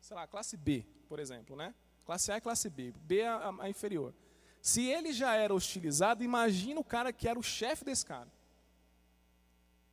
sei 0.00 0.14
lá, 0.14 0.26
classe 0.26 0.56
B, 0.56 0.84
por 1.08 1.18
exemplo, 1.18 1.56
né? 1.56 1.74
Classe 2.04 2.30
A 2.30 2.36
e 2.36 2.40
classe 2.40 2.68
B, 2.68 2.92
B 3.00 3.20
é 3.20 3.28
a, 3.28 3.54
a 3.60 3.68
inferior. 3.68 4.14
Se 4.60 4.86
ele 4.86 5.12
já 5.12 5.34
era 5.34 5.54
hostilizado, 5.54 6.22
imagina 6.22 6.78
o 6.78 6.84
cara 6.84 7.12
que 7.12 7.26
era 7.26 7.38
o 7.38 7.42
chefe 7.42 7.84
desse 7.84 8.04
cara. 8.04 8.30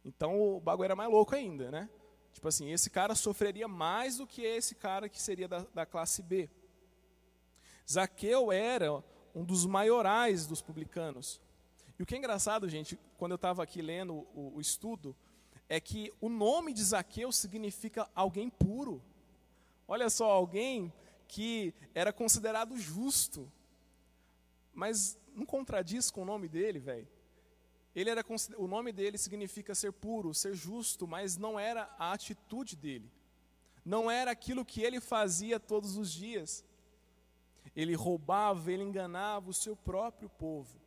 Então 0.03 0.39
o 0.39 0.59
bagulho 0.59 0.85
era 0.85 0.95
mais 0.95 1.09
louco 1.09 1.33
ainda, 1.33 1.71
né? 1.71 1.89
Tipo 2.33 2.49
assim, 2.49 2.71
esse 2.71 2.89
cara 2.89 3.15
sofreria 3.15 3.67
mais 3.67 4.17
do 4.17 4.27
que 4.27 4.41
esse 4.41 4.75
cara 4.75 5.07
que 5.07 5.21
seria 5.21 5.47
da, 5.47 5.65
da 5.73 5.85
classe 5.85 6.21
B. 6.21 6.49
Zaqueu 7.89 8.51
era 8.51 9.03
um 9.33 9.45
dos 9.45 9.65
maiorais 9.65 10.45
dos 10.45 10.61
publicanos. 10.61 11.41
E 11.99 12.03
o 12.03 12.05
que 12.05 12.15
é 12.15 12.17
engraçado, 12.17 12.69
gente, 12.69 12.97
quando 13.17 13.31
eu 13.31 13.37
estava 13.37 13.63
aqui 13.63 13.81
lendo 13.81 14.13
o, 14.35 14.53
o, 14.55 14.61
estudo, 14.61 15.15
é 15.67 15.79
que 15.79 16.13
o 16.21 16.29
nome 16.29 16.71
de 16.73 16.83
Zaqueu 16.83 17.31
significa 17.31 18.07
alguém 18.13 18.49
puro. 18.49 19.01
Olha 19.87 20.09
só, 20.09 20.29
alguém 20.29 20.93
que 21.27 21.73
era 21.95 22.13
considerado 22.13 22.77
justo. 22.77 23.51
Mas 24.73 25.17
não 25.33 25.45
contradiz 25.45 26.11
com 26.11 26.21
o 26.21 26.25
nome 26.25 26.47
dele, 26.47 26.79
velho. 26.79 27.07
Ele 27.95 28.11
era, 28.11 28.23
o 28.57 28.67
nome 28.67 28.91
dele 28.91 29.17
significa 29.17 29.73
ser 29.73 29.91
puro, 29.91 30.31
ser 30.33 30.53
justo, 30.53 31.07
mas 31.07 31.35
não 31.35 31.59
era 31.59 31.89
a 31.97 32.11
atitude 32.13 32.75
dele. 32.75 33.11
Não 33.83 34.11
era 34.11 34.29
aquilo 34.29 34.63
que 34.63 34.81
ele 34.81 34.99
fazia 35.01 35.59
todos 35.59 35.97
os 35.97 36.11
dias. 36.13 36.63
Ele 37.75 37.95
roubava, 37.95 38.71
ele 38.71 38.83
enganava 38.83 39.49
o 39.49 39.53
seu 39.53 39.75
próprio 39.75 40.29
povo. 40.29 40.86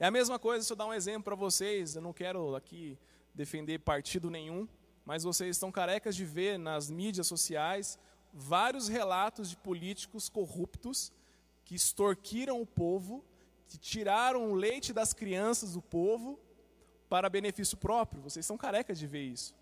É 0.00 0.06
a 0.06 0.10
mesma 0.10 0.38
coisa, 0.38 0.64
se 0.64 0.72
eu 0.72 0.76
dar 0.76 0.86
um 0.86 0.94
exemplo 0.94 1.24
para 1.24 1.34
vocês, 1.36 1.94
eu 1.94 2.00
não 2.00 2.12
quero 2.12 2.56
aqui 2.56 2.98
defender 3.34 3.78
partido 3.80 4.30
nenhum, 4.30 4.66
mas 5.04 5.24
vocês 5.24 5.54
estão 5.54 5.70
carecas 5.70 6.16
de 6.16 6.24
ver 6.24 6.58
nas 6.58 6.90
mídias 6.90 7.26
sociais 7.26 7.98
vários 8.32 8.88
relatos 8.88 9.50
de 9.50 9.58
políticos 9.58 10.30
corruptos 10.30 11.12
que 11.66 11.74
extorquiram 11.74 12.62
o 12.62 12.66
povo 12.66 13.22
que 13.68 13.78
tiraram 13.78 14.50
o 14.50 14.54
leite 14.54 14.92
das 14.92 15.12
crianças 15.12 15.74
do 15.74 15.82
povo 15.82 16.40
para 17.08 17.28
benefício 17.28 17.76
próprio. 17.76 18.22
Vocês 18.22 18.44
são 18.44 18.56
carecas 18.56 18.98
de 18.98 19.06
ver 19.06 19.22
isso. 19.22 19.54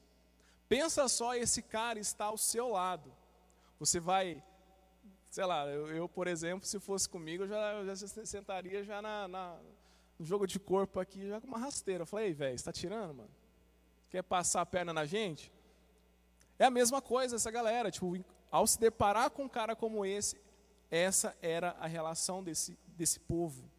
Pensa 0.67 1.09
só, 1.09 1.35
esse 1.35 1.61
cara 1.61 1.99
está 1.99 2.27
ao 2.27 2.39
seu 2.39 2.69
lado. 2.69 3.13
Você 3.79 4.01
vai, 4.01 4.43
sei 5.29 5.45
lá, 5.45 5.67
eu, 5.67 5.89
eu 5.89 6.09
por 6.09 6.27
exemplo, 6.27 6.67
se 6.67 6.79
fosse 6.79 7.09
comigo, 7.09 7.43
eu 7.43 7.49
já, 7.49 7.73
eu 7.73 7.87
já 7.87 7.97
sentaria 8.25 8.83
já 8.83 9.03
na, 9.03 9.29
na, 9.29 9.59
no 10.19 10.25
jogo 10.25 10.47
de 10.47 10.59
corpo 10.59 10.99
aqui, 11.01 11.29
já 11.29 11.41
com 11.41 11.47
uma 11.47 11.59
rasteira. 11.59 12.03
Eu 12.03 12.07
falei, 12.07 12.33
velho, 12.33 12.55
está 12.55 12.73
tirando, 12.73 13.15
mano? 13.15 13.31
Quer 14.11 14.23
passar 14.23 14.63
a 14.63 14.67
perna 14.67 14.93
na 14.93 15.05
gente? 15.05 15.53
É 16.59 16.65
a 16.65 16.71
mesma 16.71 17.01
coisa 17.01 17.37
essa 17.37 17.51
galera, 17.51 17.91
tipo, 17.91 18.17
ao 18.51 18.67
se 18.67 18.81
deparar 18.81 19.31
com 19.31 19.45
um 19.45 19.49
cara 19.49 19.77
como 19.77 20.05
esse, 20.05 20.41
essa 20.91 21.37
era 21.41 21.71
a 21.79 21.87
relação 21.87 22.43
desse, 22.43 22.77
desse 22.97 23.21
povo 23.21 23.71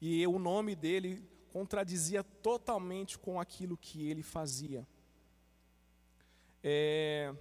e 0.00 0.26
o 0.26 0.38
nome 0.38 0.74
dele 0.74 1.22
contradizia 1.52 2.24
totalmente 2.24 3.18
com 3.18 3.38
aquilo 3.38 3.76
que 3.76 4.08
ele 4.08 4.22
fazia. 4.22 4.86
É, 6.62 7.34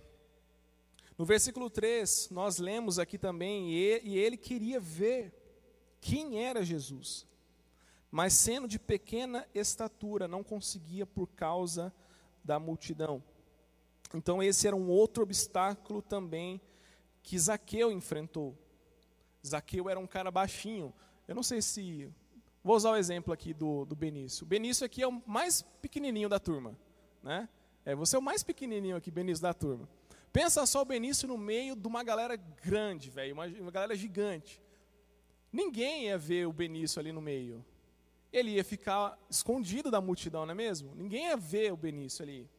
no 1.17 1.25
versículo 1.25 1.69
3, 1.69 2.29
nós 2.31 2.57
lemos 2.57 2.99
aqui 2.99 3.17
também, 3.17 3.71
e 3.71 4.17
ele 4.17 4.35
queria 4.35 4.79
ver 4.79 5.33
quem 6.01 6.43
era 6.43 6.63
Jesus, 6.63 7.25
mas 8.11 8.33
sendo 8.33 8.67
de 8.67 8.79
pequena 8.79 9.47
estatura, 9.53 10.27
não 10.27 10.43
conseguia 10.43 11.05
por 11.05 11.27
causa 11.27 11.93
da 12.43 12.59
multidão. 12.59 13.23
Então, 14.13 14.41
esse 14.41 14.67
era 14.67 14.75
um 14.75 14.89
outro 14.89 15.23
obstáculo 15.23 16.01
também 16.01 16.59
que 17.21 17.37
Zaqueu 17.37 17.91
enfrentou. 17.91 18.57
Zaqueu 19.45 19.89
era 19.89 19.99
um 19.99 20.07
cara 20.07 20.31
baixinho. 20.31 20.93
Eu 21.27 21.35
não 21.35 21.43
sei 21.43 21.61
se 21.61 22.11
Vou 22.63 22.75
usar 22.75 22.91
o 22.91 22.97
exemplo 22.97 23.33
aqui 23.33 23.53
do, 23.53 23.85
do 23.85 23.95
Benício. 23.95 24.43
O 24.43 24.47
Benício 24.47 24.85
aqui 24.85 25.01
é 25.01 25.07
o 25.07 25.23
mais 25.25 25.61
pequenininho 25.81 26.27
da 26.27 26.39
turma. 26.39 26.77
Né? 27.23 27.47
É, 27.85 27.95
você 27.95 28.15
é 28.15 28.19
o 28.19 28.21
mais 28.21 28.43
pequenininho 28.43 28.97
aqui, 28.97 29.09
Benício, 29.09 29.41
da 29.41 29.53
turma. 29.53 29.87
Pensa 30.31 30.65
só 30.65 30.81
o 30.81 30.85
Benício 30.85 31.27
no 31.27 31.37
meio 31.37 31.75
de 31.75 31.87
uma 31.87 32.03
galera 32.03 32.35
grande, 32.35 33.09
velho, 33.09 33.33
uma, 33.33 33.47
uma 33.47 33.71
galera 33.71 33.95
gigante. 33.95 34.61
Ninguém 35.51 36.05
ia 36.05 36.17
ver 36.17 36.47
o 36.47 36.53
Benício 36.53 36.99
ali 36.99 37.11
no 37.11 37.21
meio. 37.21 37.65
Ele 38.31 38.51
ia 38.51 38.63
ficar 38.63 39.17
escondido 39.29 39.89
da 39.89 39.99
multidão, 39.99 40.45
não 40.45 40.51
é 40.51 40.55
mesmo? 40.55 40.93
Ninguém 40.95 41.25
ia 41.25 41.37
ver 41.37 41.73
o 41.73 41.77
Benício 41.77 42.23
ali. 42.23 42.49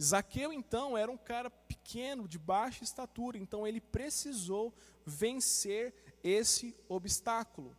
Zaqueu, 0.00 0.52
então, 0.52 0.96
era 0.96 1.10
um 1.10 1.16
cara 1.16 1.50
pequeno, 1.50 2.28
de 2.28 2.38
baixa 2.38 2.84
estatura, 2.84 3.38
então 3.38 3.66
ele 3.66 3.80
precisou 3.80 4.74
vencer 5.04 5.94
esse 6.22 6.74
obstáculo. 6.88 7.76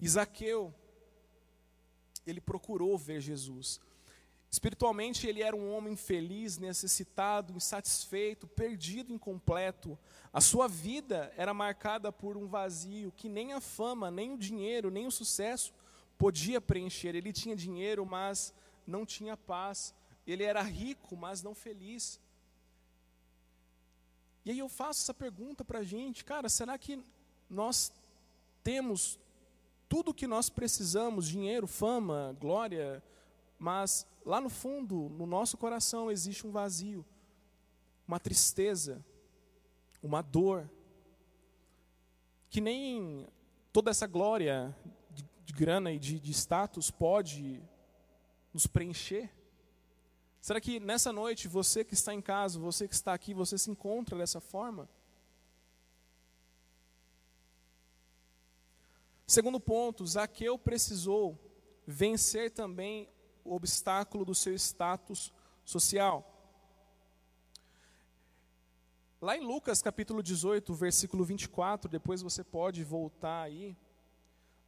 Isaqueu, 0.00 0.74
ele 2.26 2.40
procurou 2.40 2.96
ver 2.96 3.20
Jesus. 3.20 3.80
Espiritualmente, 4.54 5.26
ele 5.26 5.42
era 5.42 5.56
um 5.56 5.74
homem 5.74 5.96
feliz, 5.96 6.58
necessitado, 6.58 7.52
insatisfeito, 7.56 8.46
perdido, 8.46 9.12
incompleto. 9.12 9.98
A 10.32 10.40
sua 10.40 10.68
vida 10.68 11.32
era 11.36 11.52
marcada 11.52 12.12
por 12.12 12.36
um 12.36 12.46
vazio 12.46 13.10
que 13.16 13.28
nem 13.28 13.52
a 13.52 13.60
fama, 13.60 14.12
nem 14.12 14.32
o 14.32 14.38
dinheiro, 14.38 14.92
nem 14.92 15.08
o 15.08 15.10
sucesso 15.10 15.74
podia 16.16 16.60
preencher. 16.60 17.16
Ele 17.16 17.32
tinha 17.32 17.56
dinheiro, 17.56 18.06
mas 18.06 18.54
não 18.86 19.04
tinha 19.04 19.36
paz. 19.36 19.92
Ele 20.24 20.44
era 20.44 20.62
rico, 20.62 21.16
mas 21.16 21.42
não 21.42 21.52
feliz. 21.52 22.20
E 24.44 24.52
aí 24.52 24.58
eu 24.60 24.68
faço 24.68 25.02
essa 25.02 25.12
pergunta 25.12 25.64
para 25.64 25.80
a 25.80 25.84
gente, 25.84 26.24
cara, 26.24 26.48
será 26.48 26.78
que 26.78 27.04
nós 27.50 27.92
temos 28.62 29.18
tudo 29.88 30.12
o 30.12 30.14
que 30.14 30.28
nós 30.28 30.48
precisamos, 30.48 31.26
dinheiro, 31.26 31.66
fama, 31.66 32.36
glória, 32.38 33.02
mas 33.58 34.06
lá 34.24 34.40
no 34.40 34.48
fundo, 34.48 35.08
no 35.10 35.26
nosso 35.26 35.56
coração, 35.56 36.10
existe 36.10 36.46
um 36.46 36.50
vazio, 36.50 37.04
uma 38.08 38.18
tristeza, 38.18 39.04
uma 40.02 40.22
dor, 40.22 40.70
que 42.48 42.60
nem 42.60 43.26
toda 43.72 43.90
essa 43.90 44.06
glória 44.06 44.74
de, 45.10 45.24
de 45.44 45.52
grana 45.52 45.92
e 45.92 45.98
de, 45.98 46.18
de 46.18 46.32
status 46.32 46.90
pode 46.90 47.62
nos 48.52 48.66
preencher. 48.66 49.30
Será 50.40 50.60
que 50.60 50.78
nessa 50.78 51.12
noite, 51.12 51.48
você 51.48 51.84
que 51.84 51.94
está 51.94 52.14
em 52.14 52.20
casa, 52.20 52.58
você 52.58 52.86
que 52.86 52.94
está 52.94 53.12
aqui, 53.14 53.34
você 53.34 53.58
se 53.58 53.70
encontra 53.70 54.16
dessa 54.16 54.40
forma? 54.40 54.88
Segundo 59.26 59.58
ponto, 59.58 60.06
Zaqueu 60.06 60.58
precisou 60.58 61.38
vencer 61.86 62.50
também 62.50 63.08
o 63.44 63.54
obstáculo 63.54 64.24
do 64.24 64.34
seu 64.34 64.54
status 64.54 65.32
social. 65.64 66.30
Lá 69.20 69.36
em 69.36 69.40
Lucas 69.40 69.80
capítulo 69.80 70.22
18, 70.22 70.74
versículo 70.74 71.24
24, 71.24 71.90
depois 71.90 72.20
você 72.22 72.44
pode 72.44 72.84
voltar 72.84 73.42
aí. 73.42 73.76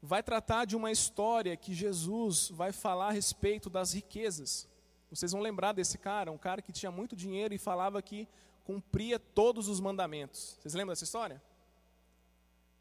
vai 0.01 0.23
tratar 0.23 0.65
de 0.65 0.77
uma 0.77 0.91
história 0.91 1.57
que 1.57 1.75
Jesus 1.75 2.49
vai 2.51 2.73
falar 2.73 3.09
a 3.09 3.13
respeito 3.13 3.69
das 3.69 3.93
riquezas. 3.93 4.69
Vocês 5.11 5.33
vão 5.33 5.41
lembrar 5.41 5.73
desse 5.73 5.99
cara, 5.99 6.33
um 6.33 6.39
cara 6.39 6.63
que 6.63 6.73
tinha 6.73 6.91
muito 6.91 7.17
dinheiro 7.17 7.55
e 7.55 7.59
falava 7.59 8.01
que 8.03 8.29
cumpria 8.65 9.19
todos 9.19 9.69
os 9.69 9.79
mandamentos. 9.79 10.59
Vocês 10.61 10.75
lembram 10.75 10.93
dessa 10.93 11.05
história? 11.05 11.43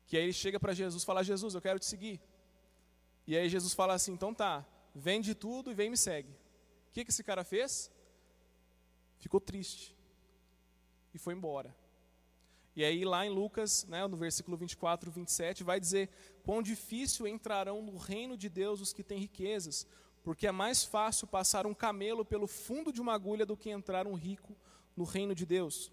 Que 0.08 0.18
aí 0.18 0.24
ele 0.24 0.34
chega 0.34 0.60
para 0.60 0.74
Jesus 0.74 1.04
e 1.04 1.06
fala: 1.06 1.24
Jesus, 1.24 1.56
eu 1.56 1.62
quero 1.62 1.80
te 1.80 1.86
seguir. 1.86 2.22
E 3.28 3.36
aí 3.36 3.50
Jesus 3.50 3.74
fala 3.74 3.94
assim: 3.94 4.14
então 4.14 4.34
tá, 4.34 4.66
vende 4.96 5.36
tudo 5.36 5.70
e 5.70 5.74
vem 5.74 5.90
me 5.90 5.98
segue. 5.98 6.32
O 6.88 6.92
que, 6.94 7.04
que 7.04 7.12
esse 7.12 7.24
cara 7.24 7.44
fez? 7.44 7.92
Ficou 9.20 9.42
triste 9.42 9.94
e 11.14 11.18
foi 11.20 11.34
embora. 11.34 11.76
E 12.76 12.84
aí, 12.84 13.06
lá 13.06 13.26
em 13.26 13.30
Lucas, 13.30 13.86
né, 13.86 14.06
no 14.08 14.18
versículo 14.18 14.58
24, 14.58 15.12
27, 15.12 15.64
vai 15.64 15.80
dizer: 15.80 16.10
Quão 16.44 16.62
difícil 16.62 17.28
entrarão 17.28 17.82
no 17.82 17.98
reino 17.98 18.38
de 18.38 18.50
Deus 18.50 18.82
os 18.82 18.94
que 18.94 19.04
têm 19.04 19.20
riquezas, 19.20 19.88
porque 20.24 20.48
é 20.48 20.52
mais 20.52 20.84
fácil 20.84 21.28
passar 21.28 21.66
um 21.66 21.74
camelo 21.74 22.26
pelo 22.26 22.48
fundo 22.48 22.92
de 22.92 23.02
uma 23.02 23.14
agulha 23.14 23.46
do 23.46 23.56
que 23.56 23.70
entrar 23.70 24.08
um 24.08 24.14
rico 24.14 24.56
no 24.96 25.04
reino 25.04 25.36
de 25.36 25.46
Deus. 25.46 25.92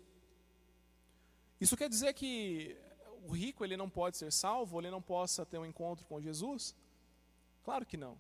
Isso 1.61 1.77
quer 1.77 1.89
dizer 1.89 2.13
que 2.15 2.77
o 3.25 3.31
rico 3.31 3.65
ele 3.65 3.77
não 3.77 3.89
pode 3.89 4.17
ser 4.17 4.33
salvo, 4.33 4.81
ele 4.81 4.91
não 4.91 5.01
possa 5.01 5.47
ter 5.47 5.59
um 5.59 5.67
encontro 5.67 6.05
com 6.07 6.21
Jesus? 6.21 6.75
Claro 7.63 7.87
que 7.87 7.97
não. 7.97 8.19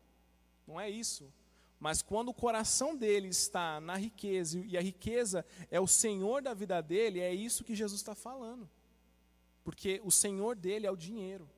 Não 0.66 0.81
é 0.81 0.88
isso. 0.88 1.33
Mas 1.78 2.00
quando 2.00 2.28
o 2.28 2.35
coração 2.35 2.97
dele 2.97 3.28
está 3.28 3.81
na 3.81 3.97
riqueza 3.97 4.59
e 4.59 4.78
a 4.78 4.81
riqueza 4.81 5.45
é 5.71 5.81
o 5.81 5.87
Senhor 5.87 6.40
da 6.40 6.54
vida 6.54 6.81
dele, 6.81 7.19
é 7.19 7.35
isso 7.35 7.64
que 7.64 7.75
Jesus 7.75 8.00
está 8.00 8.14
falando. 8.14 8.71
Porque 9.64 10.00
o 10.04 10.11
Senhor 10.11 10.54
dele 10.54 10.87
é 10.87 10.90
o 10.90 10.97
dinheiro. 10.97 11.49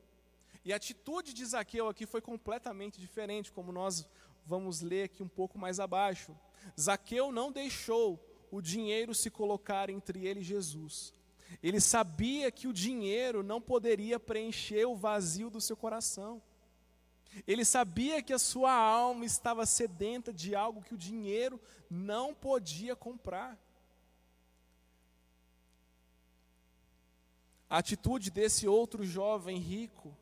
E 0.65 0.73
a 0.73 0.77
atitude 0.77 1.35
de 1.35 1.45
Zaqueu 1.45 1.89
aqui 1.89 2.07
foi 2.07 2.23
completamente 2.23 2.99
diferente, 2.99 3.53
como 3.53 3.71
nós 3.71 4.09
vamos 4.47 4.81
ler 4.81 5.05
aqui 5.05 5.23
um 5.23 5.29
pouco 5.29 5.59
mais 5.59 5.79
abaixo. 5.79 6.35
Zaqueu 6.81 7.31
não 7.31 7.53
deixou 7.53 8.19
o 8.51 8.63
dinheiro 8.63 9.15
se 9.15 9.31
colocar 9.31 9.91
entre 9.91 10.27
ele 10.27 10.41
e 10.41 10.45
Jesus. 10.45 11.13
Ele 11.63 11.81
sabia 11.81 12.51
que 12.51 12.67
o 12.67 12.73
dinheiro 12.73 13.43
não 13.43 13.61
poderia 13.61 14.19
preencher 14.19 14.87
o 14.87 14.97
vazio 14.97 15.51
do 15.51 15.61
seu 15.61 15.77
coração. 15.77 16.43
Ele 17.47 17.65
sabia 17.65 18.23
que 18.23 18.33
a 18.33 18.39
sua 18.39 18.73
alma 18.73 19.25
estava 19.25 19.67
sedenta 19.67 20.33
de 20.33 20.55
algo 20.55 20.83
que 20.83 20.95
o 20.95 20.99
dinheiro 20.99 21.61
não 21.91 22.35
podia 22.35 22.95
comprar. 22.95 23.59
A 27.69 27.79
atitude 27.79 28.31
desse 28.31 28.69
outro 28.69 29.05
jovem 29.05 29.59
rico 29.59 30.17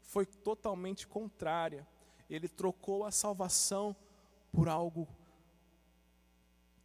foi 0.00 0.24
totalmente 0.24 1.06
contrária 1.06 1.86
ele 2.28 2.48
trocou 2.48 3.04
a 3.04 3.10
salvação 3.10 3.94
por 4.52 4.68
algo 4.68 5.08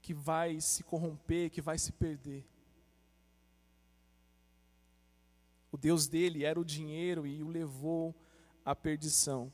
que 0.02 0.14
vai 0.14 0.60
se 0.60 0.84
corromper, 0.84 1.50
que 1.50 1.62
vai 1.62 1.78
se 1.78 1.92
perder. 1.92 2.46
O 5.72 5.78
Deus 5.78 6.08
dele 6.08 6.44
era 6.44 6.60
o 6.60 6.66
dinheiro 6.66 7.28
e 7.28 7.44
o 7.44 7.48
levou 7.48 8.16
à 8.66 8.76
perdição. 8.76 9.52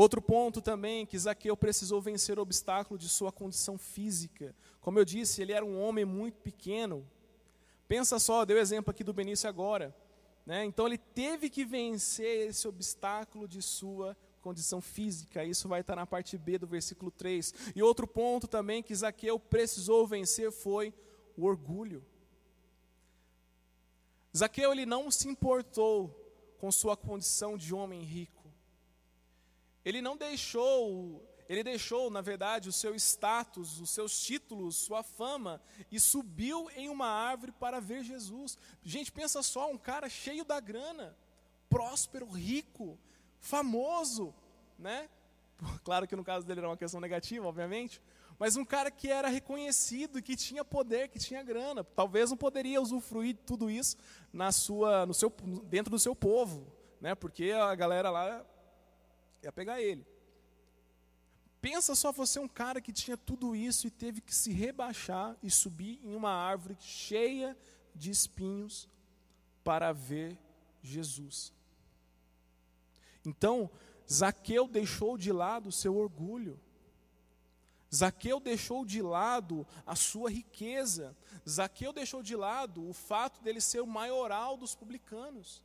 Outro 0.00 0.22
ponto 0.22 0.62
também 0.62 1.04
que 1.04 1.18
Zaqueu 1.18 1.54
precisou 1.54 2.00
vencer 2.00 2.38
o 2.38 2.40
obstáculo 2.40 2.98
de 2.98 3.06
sua 3.06 3.30
condição 3.30 3.76
física. 3.76 4.56
Como 4.80 4.98
eu 4.98 5.04
disse, 5.04 5.42
ele 5.42 5.52
era 5.52 5.62
um 5.62 5.78
homem 5.78 6.06
muito 6.06 6.40
pequeno. 6.40 7.06
Pensa 7.86 8.18
só, 8.18 8.46
deu 8.46 8.56
exemplo 8.56 8.90
aqui 8.90 9.04
do 9.04 9.12
Benício 9.12 9.46
agora. 9.46 9.94
Né? 10.46 10.64
Então 10.64 10.86
ele 10.86 10.96
teve 10.96 11.50
que 11.50 11.66
vencer 11.66 12.48
esse 12.48 12.66
obstáculo 12.66 13.46
de 13.46 13.60
sua 13.60 14.16
condição 14.40 14.80
física. 14.80 15.44
Isso 15.44 15.68
vai 15.68 15.82
estar 15.82 15.96
na 15.96 16.06
parte 16.06 16.38
B 16.38 16.56
do 16.56 16.66
versículo 16.66 17.10
3. 17.10 17.52
E 17.76 17.82
outro 17.82 18.06
ponto 18.06 18.48
também 18.48 18.82
que 18.82 18.94
Zaqueu 18.94 19.38
precisou 19.38 20.06
vencer 20.06 20.50
foi 20.50 20.94
o 21.36 21.44
orgulho. 21.44 22.02
Zaqueu 24.34 24.72
ele 24.72 24.86
não 24.86 25.10
se 25.10 25.28
importou 25.28 26.08
com 26.56 26.72
sua 26.72 26.96
condição 26.96 27.58
de 27.58 27.74
homem 27.74 28.00
rico. 28.00 28.39
Ele 29.84 30.00
não 30.02 30.16
deixou 30.16 31.22
ele 31.50 31.64
deixou, 31.64 32.08
na 32.10 32.20
verdade, 32.20 32.68
o 32.68 32.72
seu 32.72 32.94
status, 32.94 33.80
os 33.80 33.90
seus 33.90 34.22
títulos, 34.22 34.76
sua 34.76 35.02
fama 35.02 35.60
e 35.90 35.98
subiu 35.98 36.70
em 36.76 36.88
uma 36.88 37.08
árvore 37.08 37.50
para 37.50 37.80
ver 37.80 38.04
Jesus. 38.04 38.56
Gente, 38.84 39.10
pensa 39.10 39.42
só, 39.42 39.68
um 39.68 39.76
cara 39.76 40.08
cheio 40.08 40.44
da 40.44 40.60
grana, 40.60 41.16
próspero, 41.68 42.30
rico, 42.30 42.96
famoso, 43.40 44.32
né? 44.78 45.08
Claro 45.82 46.06
que 46.06 46.14
no 46.14 46.22
caso 46.22 46.46
dele 46.46 46.60
era 46.60 46.68
uma 46.68 46.76
questão 46.76 47.00
negativa, 47.00 47.48
obviamente, 47.48 48.00
mas 48.38 48.54
um 48.56 48.64
cara 48.64 48.88
que 48.88 49.10
era 49.10 49.26
reconhecido, 49.26 50.22
que 50.22 50.36
tinha 50.36 50.64
poder, 50.64 51.08
que 51.08 51.18
tinha 51.18 51.42
grana. 51.42 51.82
Talvez 51.82 52.30
não 52.30 52.36
poderia 52.36 52.80
usufruir 52.80 53.36
tudo 53.44 53.68
isso 53.68 53.96
na 54.32 54.52
sua, 54.52 55.04
no 55.04 55.12
seu, 55.12 55.28
dentro 55.64 55.90
do 55.90 55.98
seu 55.98 56.14
povo, 56.14 56.64
né? 57.00 57.16
Porque 57.16 57.50
a 57.50 57.74
galera 57.74 58.08
lá 58.08 58.46
ia 59.42 59.52
pegar 59.52 59.80
ele. 59.80 60.06
Pensa 61.60 61.94
só 61.94 62.10
você 62.10 62.38
um 62.38 62.48
cara 62.48 62.80
que 62.80 62.92
tinha 62.92 63.16
tudo 63.16 63.54
isso 63.54 63.86
e 63.86 63.90
teve 63.90 64.20
que 64.20 64.34
se 64.34 64.50
rebaixar 64.50 65.36
e 65.42 65.50
subir 65.50 66.00
em 66.02 66.14
uma 66.14 66.30
árvore 66.30 66.76
cheia 66.80 67.56
de 67.94 68.10
espinhos 68.10 68.88
para 69.62 69.92
ver 69.92 70.38
Jesus. 70.82 71.52
Então, 73.24 73.70
Zaqueu 74.10 74.66
deixou 74.66 75.18
de 75.18 75.30
lado 75.30 75.68
o 75.68 75.72
seu 75.72 75.96
orgulho. 75.96 76.58
Zaqueu 77.94 78.40
deixou 78.40 78.84
de 78.84 79.02
lado 79.02 79.66
a 79.84 79.94
sua 79.94 80.30
riqueza. 80.30 81.14
Zaqueu 81.46 81.92
deixou 81.92 82.22
de 82.22 82.34
lado 82.34 82.88
o 82.88 82.94
fato 82.94 83.42
dele 83.42 83.60
ser 83.60 83.80
o 83.80 83.86
maioral 83.86 84.56
dos 84.56 84.74
publicanos. 84.74 85.62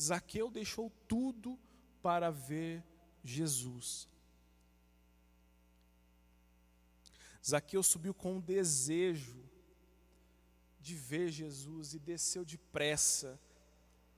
Zaqueu 0.00 0.50
deixou 0.50 0.90
tudo 1.06 1.58
para 2.02 2.30
ver 2.30 2.84
Jesus. 3.22 4.08
Zaqueu 7.44 7.82
subiu 7.82 8.12
com 8.12 8.34
um 8.34 8.40
desejo 8.40 9.42
de 10.80 10.94
ver 10.94 11.30
Jesus 11.30 11.94
e 11.94 11.98
desceu 11.98 12.44
depressa 12.44 13.38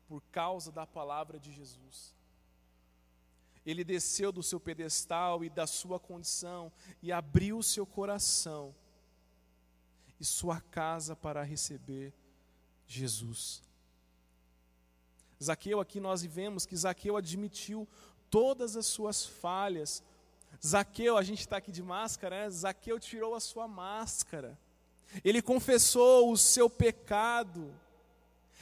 por 0.06 0.22
causa 0.32 0.72
da 0.72 0.86
palavra 0.86 1.38
de 1.38 1.52
Jesus. 1.52 2.14
Ele 3.64 3.84
desceu 3.84 4.32
do 4.32 4.42
seu 4.42 4.58
pedestal 4.58 5.44
e 5.44 5.50
da 5.50 5.66
sua 5.66 6.00
condição 6.00 6.72
e 7.02 7.12
abriu 7.12 7.58
o 7.58 7.62
seu 7.62 7.86
coração 7.86 8.74
e 10.18 10.24
sua 10.24 10.60
casa 10.60 11.14
para 11.14 11.42
receber 11.42 12.12
Jesus. 12.86 13.62
Zaqueu, 15.42 15.80
aqui 15.80 15.98
nós 15.98 16.22
vemos 16.22 16.66
que 16.66 16.76
Zaqueu 16.76 17.16
admitiu 17.16 17.88
todas 18.28 18.76
as 18.76 18.86
suas 18.86 19.24
falhas. 19.24 20.02
Zaqueu, 20.64 21.16
a 21.16 21.22
gente 21.22 21.40
está 21.40 21.56
aqui 21.56 21.72
de 21.72 21.82
máscara, 21.82 22.44
né? 22.44 22.50
Zaqueu 22.50 23.00
tirou 23.00 23.34
a 23.34 23.40
sua 23.40 23.66
máscara. 23.66 24.58
Ele 25.24 25.40
confessou 25.40 26.30
o 26.30 26.36
seu 26.36 26.68
pecado. 26.68 27.74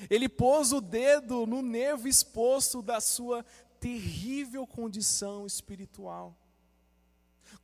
Ele 0.08 0.28
pôs 0.28 0.72
o 0.72 0.80
dedo 0.80 1.46
no 1.46 1.60
nervo 1.60 2.06
exposto 2.06 2.80
da 2.80 3.00
sua 3.00 3.44
terrível 3.80 4.66
condição 4.66 5.44
espiritual. 5.46 6.34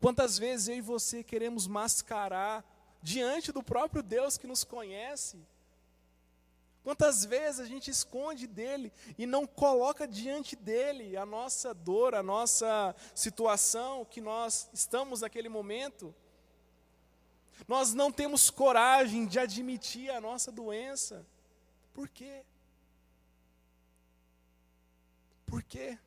Quantas 0.00 0.37
vezes 0.37 0.68
eu 0.68 0.77
e 0.77 0.81
você 0.81 1.22
queremos 1.22 1.66
mascarar 1.66 2.64
diante 3.03 3.53
do 3.53 3.62
próprio 3.62 4.03
Deus 4.03 4.37
que 4.37 4.46
nos 4.46 4.64
conhece 4.64 5.38
Quantas 6.84 7.24
vezes 7.24 7.60
a 7.60 7.64
gente 7.64 7.90
esconde 7.90 8.46
dele 8.46 8.92
e 9.16 9.24
não 9.24 9.46
coloca 9.46 10.06
diante 10.06 10.54
dele 10.54 11.16
a 11.16 11.24
nossa 11.24 11.72
dor, 11.72 12.14
a 12.14 12.22
nossa 12.22 12.94
situação 13.14 14.04
que 14.04 14.20
nós 14.20 14.68
estamos 14.70 15.22
naquele 15.22 15.48
momento? 15.48 16.14
Nós 17.66 17.94
não 17.94 18.12
temos 18.12 18.50
coragem 18.50 19.26
de 19.26 19.38
admitir 19.38 20.10
a 20.10 20.20
nossa 20.20 20.52
doença. 20.52 21.26
Por 21.94 22.06
quê? 22.06 22.44
Por 25.46 25.62
quê? 25.62 25.98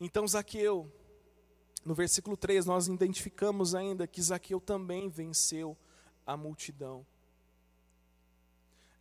Então 0.00 0.26
Zaqueu, 0.26 0.90
no 1.84 1.94
versículo 1.94 2.36
3, 2.36 2.66
nós 2.66 2.88
identificamos 2.88 3.74
ainda 3.74 4.06
que 4.06 4.20
Zaqueu 4.20 4.60
também 4.60 5.08
venceu 5.08 5.76
a 6.26 6.36
multidão. 6.36 7.06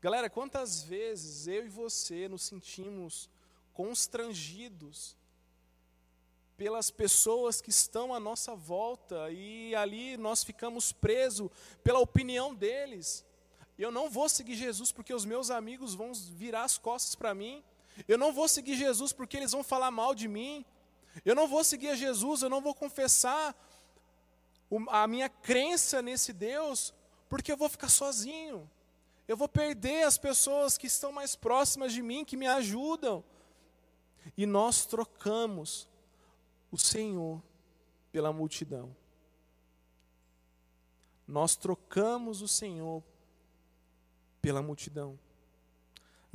Galera, 0.02 0.30
quantas 0.30 0.82
vezes 0.82 1.46
eu 1.48 1.66
e 1.66 1.70
você 1.70 2.30
nos 2.30 2.44
sentimos 2.44 3.30
constrangidos 3.74 5.18
pelas 6.56 6.92
pessoas 6.92 7.62
que 7.62 7.70
estão 7.70 8.14
à 8.14 8.20
nossa 8.20 8.56
volta 8.56 9.32
e 9.32 9.74
ali 9.76 10.18
nós 10.18 10.44
ficamos 10.44 10.92
presos 10.92 11.50
pela 11.82 12.00
opinião 12.00 12.54
deles. 12.54 13.26
Eu 13.78 13.92
não 13.92 14.10
vou 14.10 14.28
seguir 14.28 14.56
Jesus 14.56 14.92
porque 14.92 15.14
os 15.14 15.24
meus 15.24 15.50
amigos 15.50 15.96
vão 15.96 16.12
virar 16.14 16.64
as 16.64 16.78
costas 16.78 17.16
para 17.16 17.34
mim. 17.34 17.64
Eu 18.08 18.18
não 18.18 18.34
vou 18.34 18.48
seguir 18.48 18.76
Jesus 18.76 19.14
porque 19.14 19.38
eles 19.38 19.54
vão 19.54 19.64
falar 19.64 19.90
mal 19.90 20.14
de 20.14 20.28
mim. 20.28 20.66
Eu 21.26 21.36
não 21.36 21.48
vou 21.48 21.64
seguir 21.64 21.90
a 21.90 21.96
Jesus, 21.96 22.42
eu 22.42 22.50
não 22.50 22.62
vou 22.62 22.74
confessar 22.74 23.56
a 24.90 25.08
minha 25.08 25.30
crença 25.30 26.02
nesse 26.02 26.32
Deus 26.32 26.94
porque 27.28 27.52
eu 27.52 27.58
vou 27.58 27.70
ficar 27.70 27.90
sozinho. 27.90 28.70
Eu 29.28 29.38
vou 29.38 29.48
perder 29.48 30.04
as 30.04 30.18
pessoas 30.18 30.78
que 30.78 30.88
estão 30.88 31.12
mais 31.12 31.36
próximas 31.36 31.94
de 31.94 32.02
mim, 32.02 32.26
que 32.26 32.36
me 32.36 32.48
ajudam. 32.48 33.24
E 34.36 34.46
nós 34.46 34.86
trocamos 34.86 35.88
o 36.72 36.78
Senhor 36.78 37.42
pela 38.12 38.34
multidão. 38.34 38.96
Nós 41.28 41.56
trocamos 41.56 42.42
o 42.42 42.48
Senhor 42.48 43.04
pela 44.42 44.64
multidão. 44.64 45.20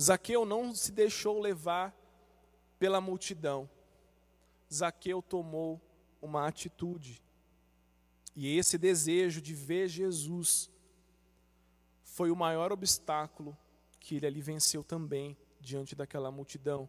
Zaqueu 0.01 0.45
não 0.45 0.73
se 0.73 0.93
deixou 0.93 1.41
levar 1.41 1.93
pela 2.79 3.01
multidão. 3.01 3.69
Zaqueu 4.75 5.23
tomou 5.23 5.81
uma 6.21 6.47
atitude. 6.47 7.23
E 8.35 8.57
esse 8.59 8.77
desejo 8.77 9.41
de 9.41 9.55
ver 9.55 9.89
Jesus 9.89 10.71
foi 12.03 12.31
o 12.31 12.37
maior 12.37 12.73
obstáculo 12.73 13.57
que 14.01 14.17
ele 14.17 14.27
ali 14.27 14.41
venceu 14.41 14.83
também 14.83 15.37
diante 15.61 15.95
daquela 15.95 16.31
multidão. 16.31 16.89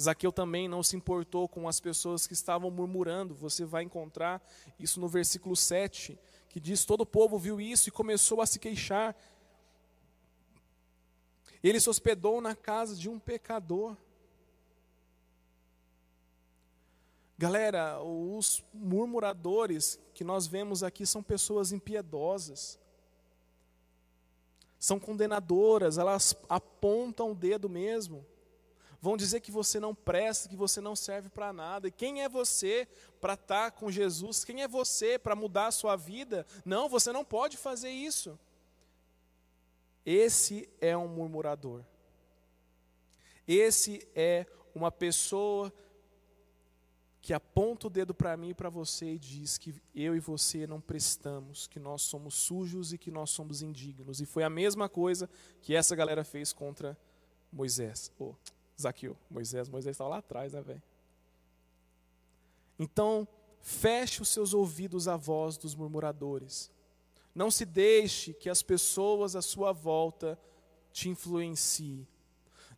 Zaqueu 0.00 0.32
também 0.32 0.66
não 0.66 0.82
se 0.82 0.96
importou 0.96 1.48
com 1.48 1.68
as 1.68 1.78
pessoas 1.78 2.26
que 2.26 2.32
estavam 2.32 2.70
murmurando. 2.70 3.34
Você 3.34 3.64
vai 3.64 3.84
encontrar 3.84 4.42
isso 4.78 5.00
no 5.00 5.08
versículo 5.08 5.54
7, 5.54 6.18
que 6.48 6.58
diz: 6.58 6.84
Todo 6.84 7.02
o 7.02 7.06
povo 7.06 7.38
viu 7.38 7.60
isso 7.60 7.88
e 7.88 7.92
começou 7.92 8.40
a 8.40 8.46
se 8.46 8.58
queixar. 8.58 9.16
Ele 11.62 11.80
se 11.80 11.88
hospedou 11.88 12.40
na 12.40 12.54
casa 12.54 12.96
de 12.96 13.08
um 13.08 13.18
pecador. 13.18 13.96
Galera, 17.36 18.00
os 18.02 18.62
murmuradores 18.72 19.98
que 20.14 20.22
nós 20.22 20.46
vemos 20.46 20.82
aqui 20.82 21.04
são 21.04 21.22
pessoas 21.22 21.72
impiedosas, 21.72 22.78
são 24.78 25.00
condenadoras, 25.00 25.98
elas 25.98 26.36
apontam 26.48 27.32
o 27.32 27.34
dedo 27.34 27.68
mesmo 27.68 28.24
vão 29.04 29.18
dizer 29.18 29.40
que 29.40 29.50
você 29.50 29.78
não 29.78 29.94
presta, 29.94 30.48
que 30.48 30.56
você 30.56 30.80
não 30.80 30.96
serve 30.96 31.28
para 31.28 31.52
nada. 31.52 31.88
E 31.88 31.92
quem 31.92 32.22
é 32.22 32.28
você 32.28 32.88
para 33.20 33.34
estar 33.34 33.70
tá 33.70 33.78
com 33.78 33.90
Jesus? 33.90 34.46
Quem 34.46 34.62
é 34.62 34.66
você 34.66 35.18
para 35.18 35.36
mudar 35.36 35.66
a 35.66 35.72
sua 35.72 35.94
vida? 35.94 36.46
Não, 36.64 36.88
você 36.88 37.12
não 37.12 37.22
pode 37.22 37.58
fazer 37.58 37.90
isso. 37.90 38.38
Esse 40.06 40.70
é 40.80 40.96
um 40.96 41.06
murmurador. 41.06 41.84
Esse 43.46 44.08
é 44.14 44.46
uma 44.74 44.90
pessoa 44.90 45.70
que 47.24 47.32
aponta 47.32 47.86
o 47.86 47.90
dedo 47.90 48.12
para 48.12 48.36
mim 48.36 48.50
e 48.50 48.54
para 48.54 48.68
você 48.68 49.14
e 49.14 49.18
diz 49.18 49.56
que 49.56 49.74
eu 49.94 50.14
e 50.14 50.20
você 50.20 50.66
não 50.66 50.78
prestamos, 50.78 51.66
que 51.66 51.80
nós 51.80 52.02
somos 52.02 52.34
sujos 52.34 52.92
e 52.92 52.98
que 52.98 53.10
nós 53.10 53.30
somos 53.30 53.62
indignos. 53.62 54.20
E 54.20 54.26
foi 54.26 54.42
a 54.42 54.50
mesma 54.50 54.90
coisa 54.90 55.26
que 55.62 55.74
essa 55.74 55.96
galera 55.96 56.22
fez 56.22 56.52
contra 56.52 56.94
Moisés. 57.50 58.12
Oh, 58.18 58.34
Zaqueu, 58.78 59.16
Moisés, 59.30 59.70
Moisés 59.70 59.94
estava 59.94 60.10
lá 60.10 60.18
atrás, 60.18 60.52
né, 60.52 60.60
velho? 60.60 60.82
Então, 62.78 63.26
feche 63.58 64.20
os 64.20 64.28
seus 64.28 64.52
ouvidos 64.52 65.08
à 65.08 65.16
voz 65.16 65.56
dos 65.56 65.74
murmuradores. 65.74 66.70
Não 67.34 67.50
se 67.50 67.64
deixe 67.64 68.34
que 68.34 68.50
as 68.50 68.62
pessoas 68.62 69.34
à 69.34 69.40
sua 69.40 69.72
volta 69.72 70.38
te 70.92 71.08
influenciem. 71.08 72.06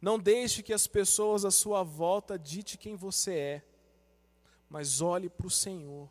Não 0.01 0.21
deixe 0.21 0.63
que 0.63 0.73
as 0.73 0.87
pessoas 0.87 1.45
à 1.45 1.51
sua 1.51 1.83
volta 1.83 2.39
dite 2.39 2.79
quem 2.79 2.95
você 2.95 3.35
é. 3.35 3.76
Mas 4.69 5.01
olhe 5.01 5.29
para 5.29 5.47
o 5.47 5.51
Senhor. 5.51 6.11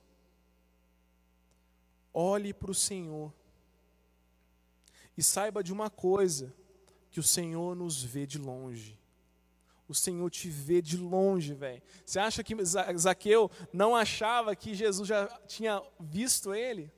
Olhe 2.14 2.54
para 2.54 2.72
o 2.72 2.76
Senhor. 2.76 3.34
E 5.18 5.24
saiba 5.24 5.64
de 5.64 5.74
uma 5.74 5.90
coisa: 5.90 6.54
que 7.12 7.20
o 7.20 7.24
Senhor 7.24 7.76
nos 7.76 8.04
vê 8.04 8.26
de 8.26 8.38
longe. 8.38 9.00
O 9.88 9.94
Senhor 9.94 10.30
te 10.30 10.50
vê 10.50 10.82
de 10.82 10.98
longe, 10.98 11.54
velho. 11.54 11.82
Você 12.06 12.20
acha 12.20 12.44
que 12.44 12.56
Zaqueu 12.66 13.52
não 13.72 13.96
achava 13.96 14.56
que 14.56 14.74
Jesus 14.74 15.08
já 15.08 15.28
tinha 15.48 15.82
visto 16.00 16.54
ele? 16.54 16.92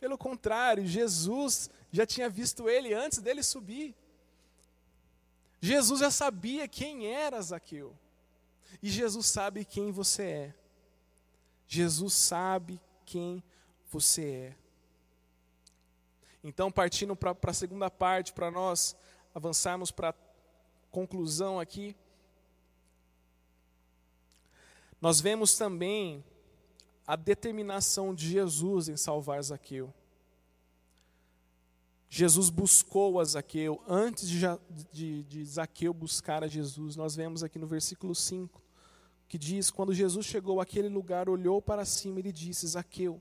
Pelo 0.00 0.18
contrário, 0.18 0.84
Jesus 0.86 1.70
já 1.90 2.04
tinha 2.04 2.28
visto 2.28 2.68
ele 2.68 2.92
antes 2.92 3.20
dele 3.20 3.42
subir. 3.42 3.94
Jesus 5.60 6.00
já 6.00 6.10
sabia 6.10 6.68
quem 6.68 7.06
era 7.06 7.40
Zaqueu. 7.40 7.96
E 8.82 8.90
Jesus 8.90 9.26
sabe 9.26 9.64
quem 9.64 9.90
você 9.90 10.22
é. 10.22 10.54
Jesus 11.68 12.14
sabe 12.14 12.80
quem 13.04 13.42
você 13.90 14.24
é. 14.24 14.56
Então, 16.42 16.72
partindo 16.72 17.14
para 17.14 17.36
a 17.42 17.54
segunda 17.54 17.90
parte, 17.90 18.32
para 18.32 18.50
nós 18.50 18.96
avançarmos 19.34 19.90
para 19.90 20.10
a 20.10 20.14
conclusão 20.90 21.60
aqui. 21.60 21.94
Nós 25.00 25.20
vemos 25.20 25.56
também 25.56 26.24
a 27.06 27.14
determinação 27.16 28.14
de 28.14 28.28
Jesus 28.28 28.88
em 28.88 28.96
salvar 28.96 29.42
Zaqueu. 29.42 29.92
Jesus 32.10 32.48
buscou 32.48 33.20
a 33.20 33.24
Zaqueu, 33.24 33.82
antes 33.86 34.26
de, 34.28 34.40
de, 34.90 35.22
de, 35.24 35.44
Zaqueu 35.44 35.92
buscar 35.92 36.42
a 36.42 36.48
Jesus, 36.48 36.96
nós 36.96 37.14
vemos 37.14 37.42
aqui 37.42 37.58
no 37.58 37.66
versículo 37.66 38.14
5, 38.14 38.62
que 39.28 39.38
diz: 39.38 39.70
Quando 39.70 39.92
Jesus 39.94 40.26
chegou 40.26 40.60
àquele 40.60 40.88
lugar, 40.88 41.28
olhou 41.28 41.60
para 41.60 41.84
cima 41.84 42.18
e 42.18 42.22
lhe 42.22 42.32
disse: 42.32 42.66
Zaqueu, 42.66 43.20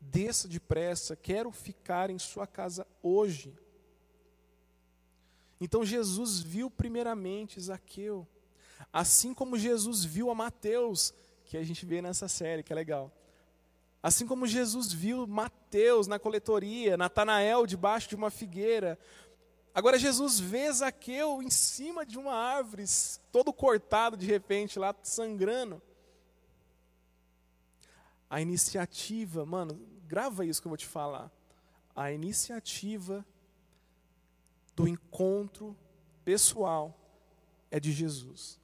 desça 0.00 0.46
depressa, 0.46 1.16
quero 1.16 1.50
ficar 1.50 2.10
em 2.10 2.18
sua 2.18 2.46
casa 2.46 2.86
hoje. 3.02 3.56
Então 5.60 5.84
Jesus 5.84 6.40
viu 6.40 6.70
primeiramente 6.70 7.60
Zaqueu. 7.60 8.26
Assim 8.92 9.34
como 9.34 9.58
Jesus 9.58 10.04
viu 10.04 10.30
a 10.30 10.34
Mateus, 10.34 11.12
que 11.44 11.56
a 11.56 11.64
gente 11.64 11.84
vê 11.84 12.00
nessa 12.00 12.28
série, 12.28 12.62
que 12.62 12.72
é 12.72 12.76
legal. 12.76 13.12
Assim 14.00 14.26
como 14.26 14.46
Jesus 14.46 14.92
viu 14.92 15.26
Mateus 15.26 16.06
na 16.06 16.18
coletoria, 16.18 16.96
Natanael 16.96 17.66
debaixo 17.66 18.08
de 18.08 18.14
uma 18.14 18.30
figueira. 18.30 18.96
Agora 19.74 19.98
Jesus 19.98 20.40
vê 20.40 20.72
Zaqueu 20.72 21.42
em 21.42 21.50
cima 21.50 22.04
de 22.04 22.18
uma 22.18 22.34
árvore, 22.34 22.84
todo 23.30 23.52
cortado 23.52 24.16
de 24.16 24.26
repente, 24.26 24.78
lá 24.78 24.94
sangrando. 25.02 25.80
A 28.28 28.40
iniciativa, 28.40 29.46
mano, 29.46 29.80
grava 30.06 30.44
isso 30.44 30.60
que 30.60 30.66
eu 30.66 30.70
vou 30.70 30.76
te 30.76 30.86
falar. 30.86 31.30
A 31.94 32.12
iniciativa 32.12 33.24
do 34.74 34.86
encontro 34.86 35.76
pessoal 36.24 36.98
é 37.70 37.80
de 37.80 37.92
Jesus. 37.92 38.58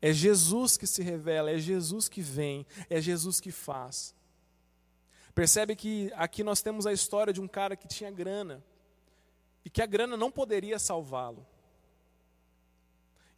É 0.00 0.12
Jesus 0.12 0.76
que 0.76 0.86
se 0.86 1.02
revela, 1.02 1.50
é 1.50 1.58
Jesus 1.58 2.08
que 2.08 2.20
vem, 2.20 2.66
é 2.88 3.00
Jesus 3.00 3.40
que 3.40 3.50
faz. 3.50 4.14
Percebe 5.34 5.74
que 5.74 6.12
aqui 6.14 6.42
nós 6.42 6.62
temos 6.62 6.86
a 6.86 6.92
história 6.92 7.32
de 7.32 7.40
um 7.40 7.48
cara 7.48 7.76
que 7.76 7.88
tinha 7.88 8.10
grana 8.10 8.62
e 9.68 9.70
que 9.70 9.82
a 9.82 9.86
grana 9.86 10.16
não 10.16 10.30
poderia 10.30 10.78
salvá-lo. 10.78 11.46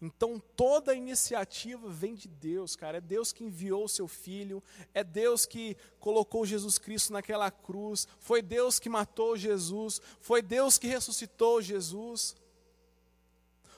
Então 0.00 0.40
toda 0.54 0.94
iniciativa 0.94 1.88
vem 1.88 2.14
de 2.14 2.28
Deus, 2.28 2.76
cara. 2.76 2.98
É 2.98 3.00
Deus 3.00 3.32
que 3.32 3.42
enviou 3.42 3.86
o 3.86 3.88
seu 3.88 4.06
filho, 4.06 4.62
é 4.94 5.02
Deus 5.02 5.44
que 5.44 5.76
colocou 5.98 6.46
Jesus 6.46 6.78
Cristo 6.78 7.12
naquela 7.12 7.50
cruz, 7.50 8.06
foi 8.20 8.40
Deus 8.42 8.78
que 8.78 8.88
matou 8.88 9.36
Jesus, 9.36 10.00
foi 10.20 10.40
Deus 10.40 10.78
que 10.78 10.86
ressuscitou 10.86 11.60
Jesus. 11.60 12.36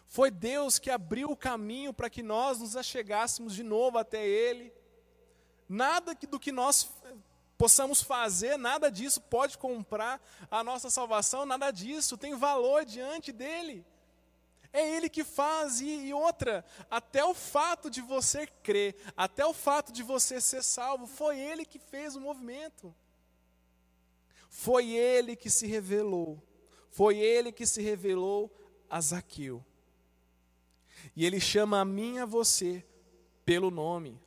Foi 0.06 0.30
Deus 0.30 0.78
que 0.78 0.90
abriu 0.90 1.30
o 1.30 1.36
caminho 1.36 1.94
para 1.94 2.10
que 2.10 2.22
nós 2.22 2.58
nos 2.58 2.76
achegássemos 2.76 3.54
de 3.54 3.62
novo 3.62 3.96
até 3.96 4.28
Ele. 4.28 4.70
Nada 5.66 6.14
do 6.14 6.38
que 6.38 6.52
nós 6.52 6.86
possamos 7.62 8.02
fazer, 8.02 8.56
nada 8.56 8.90
disso 8.90 9.20
pode 9.20 9.56
comprar 9.56 10.20
a 10.50 10.64
nossa 10.64 10.90
salvação, 10.90 11.46
nada 11.46 11.70
disso 11.70 12.18
tem 12.18 12.34
valor 12.34 12.84
diante 12.84 13.30
dele. 13.30 13.86
É 14.72 14.96
Ele 14.96 15.08
que 15.08 15.22
faz, 15.22 15.80
e, 15.80 16.06
e, 16.06 16.12
outra, 16.12 16.64
até 16.90 17.24
o 17.24 17.32
fato 17.32 17.88
de 17.88 18.00
você 18.00 18.48
crer, 18.48 18.96
até 19.16 19.46
o 19.46 19.54
fato 19.54 19.92
de 19.92 20.02
você 20.02 20.40
ser 20.40 20.64
salvo, 20.64 21.06
foi 21.06 21.38
Ele 21.38 21.64
que 21.64 21.78
fez 21.78 22.16
o 22.16 22.20
movimento. 22.20 22.92
Foi 24.48 24.90
Ele 24.90 25.36
que 25.36 25.48
se 25.48 25.68
revelou, 25.68 26.42
foi 26.90 27.18
Ele 27.18 27.52
que 27.52 27.64
se 27.64 27.80
revelou 27.80 28.50
a 28.90 29.00
Zaqueu. 29.00 29.64
E 31.14 31.24
ele 31.24 31.38
chama 31.38 31.80
a 31.80 31.84
mim 31.84 32.16
e 32.16 32.18
a 32.18 32.26
você 32.26 32.84
pelo 33.44 33.70
nome. 33.70 34.20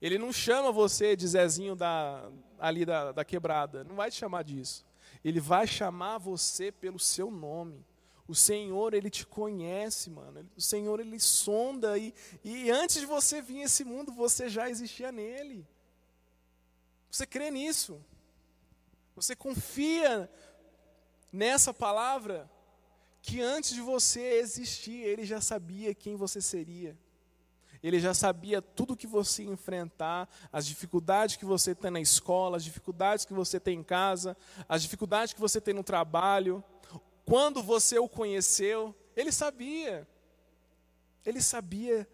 Ele 0.00 0.18
não 0.18 0.32
chama 0.32 0.70
você 0.72 1.16
de 1.16 1.26
Zezinho 1.26 1.74
da, 1.74 2.30
ali 2.58 2.84
da, 2.84 3.12
da 3.12 3.24
quebrada. 3.24 3.84
Não 3.84 3.96
vai 3.96 4.10
te 4.10 4.16
chamar 4.16 4.42
disso. 4.44 4.84
Ele 5.24 5.40
vai 5.40 5.66
chamar 5.66 6.18
você 6.18 6.70
pelo 6.70 6.98
seu 6.98 7.30
nome. 7.30 7.84
O 8.26 8.34
Senhor, 8.34 8.94
Ele 8.94 9.10
te 9.10 9.26
conhece, 9.26 10.10
mano. 10.10 10.48
O 10.56 10.60
Senhor, 10.60 10.98
Ele 11.00 11.20
sonda. 11.20 11.98
E, 11.98 12.14
e 12.42 12.70
antes 12.70 13.00
de 13.00 13.06
você 13.06 13.42
vir 13.42 13.62
a 13.62 13.64
esse 13.64 13.84
mundo, 13.84 14.12
você 14.12 14.48
já 14.48 14.68
existia 14.68 15.12
nele. 15.12 15.66
Você 17.10 17.26
crê 17.26 17.50
nisso? 17.50 18.02
Você 19.14 19.36
confia 19.36 20.30
nessa 21.32 21.72
palavra? 21.72 22.50
Que 23.20 23.40
antes 23.40 23.74
de 23.74 23.80
você 23.80 24.20
existir, 24.38 25.00
Ele 25.00 25.24
já 25.24 25.40
sabia 25.40 25.94
quem 25.94 26.16
você 26.16 26.40
seria. 26.40 26.98
Ele 27.84 28.00
já 28.00 28.14
sabia 28.14 28.62
tudo 28.62 28.96
que 28.96 29.06
você 29.06 29.42
ia 29.42 29.50
enfrentar, 29.50 30.26
as 30.50 30.66
dificuldades 30.66 31.36
que 31.36 31.44
você 31.44 31.74
tem 31.74 31.90
na 31.90 32.00
escola, 32.00 32.56
as 32.56 32.64
dificuldades 32.64 33.26
que 33.26 33.34
você 33.34 33.60
tem 33.60 33.80
em 33.80 33.82
casa, 33.82 34.34
as 34.66 34.80
dificuldades 34.80 35.34
que 35.34 35.40
você 35.40 35.60
tem 35.60 35.74
no 35.74 35.84
trabalho. 35.84 36.64
Quando 37.26 37.62
você 37.62 37.98
o 37.98 38.08
conheceu, 38.08 38.94
ele 39.14 39.30
sabia. 39.30 40.08
Ele 41.26 41.42
sabia 41.42 42.08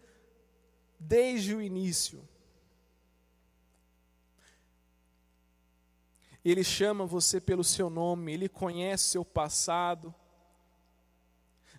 desde 0.99 1.55
o 1.55 1.61
início. 1.61 2.27
Ele 6.43 6.65
chama 6.65 7.05
você 7.05 7.39
pelo 7.39 7.63
seu 7.63 7.89
nome, 7.89 8.33
ele 8.33 8.49
conhece 8.49 9.05
seu 9.05 9.23
passado. 9.23 10.13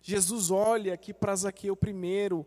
Jesus 0.02 0.50
olha 0.50 0.92
aqui 0.94 1.14
para 1.14 1.36
Zaqueu 1.36 1.76
primeiro, 1.76 2.44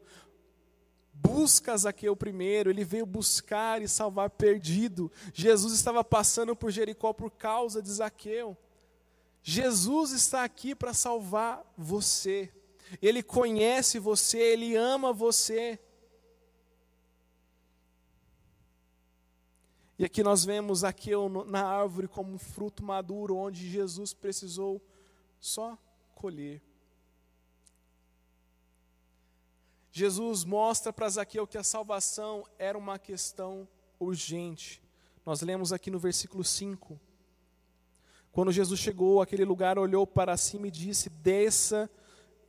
busca 1.16 1.76
Zaqueu 1.78 2.16
primeiro, 2.16 2.70
ele 2.70 2.84
veio 2.84 3.06
buscar 3.06 3.82
e 3.82 3.88
salvar 3.88 4.30
perdido. 4.30 5.12
Jesus 5.34 5.74
estava 5.74 6.04
passando 6.04 6.56
por 6.56 6.72
Jericó 6.72 7.14
por 7.14 7.32
causa 7.32 7.82
de 7.82 7.92
Zaqueu. 7.92 8.58
Jesus 9.42 10.12
está 10.12 10.44
aqui 10.44 10.74
para 10.74 10.94
salvar 10.94 11.64
você. 11.78 12.52
Ele 13.02 13.24
conhece 13.24 14.00
você, 14.00 14.38
ele 14.38 14.76
ama 14.76 15.14
você. 15.14 15.80
E 19.98 20.04
aqui 20.04 20.22
nós 20.22 20.44
vemos 20.44 20.80
Zaqueu 20.80 21.30
na 21.48 21.64
árvore 21.64 22.08
como 22.08 22.34
um 22.34 22.40
fruto 22.40 22.84
maduro, 22.84 23.38
onde 23.38 23.70
Jesus 23.70 24.14
precisou 24.14 24.82
só 25.40 25.78
colher. 26.14 26.62
Jesus 29.98 30.44
mostra 30.44 30.92
para 30.92 31.08
Zaqueu 31.08 31.48
que 31.48 31.58
a 31.58 31.64
salvação 31.64 32.46
era 32.60 32.78
uma 32.78 33.00
questão 33.00 33.66
urgente. 33.98 34.84
Nós 35.26 35.42
lemos 35.42 35.72
aqui 35.72 35.90
no 35.90 35.98
versículo 35.98 36.44
5. 36.44 37.00
Quando 38.30 38.52
Jesus 38.52 38.78
chegou 38.78 39.22
àquele 39.22 39.46
lugar, 39.46 39.80
olhou 39.80 40.06
para 40.06 40.36
cima 40.36 40.68
e 40.68 40.72
disse: 40.72 41.10
Desça 41.10 41.90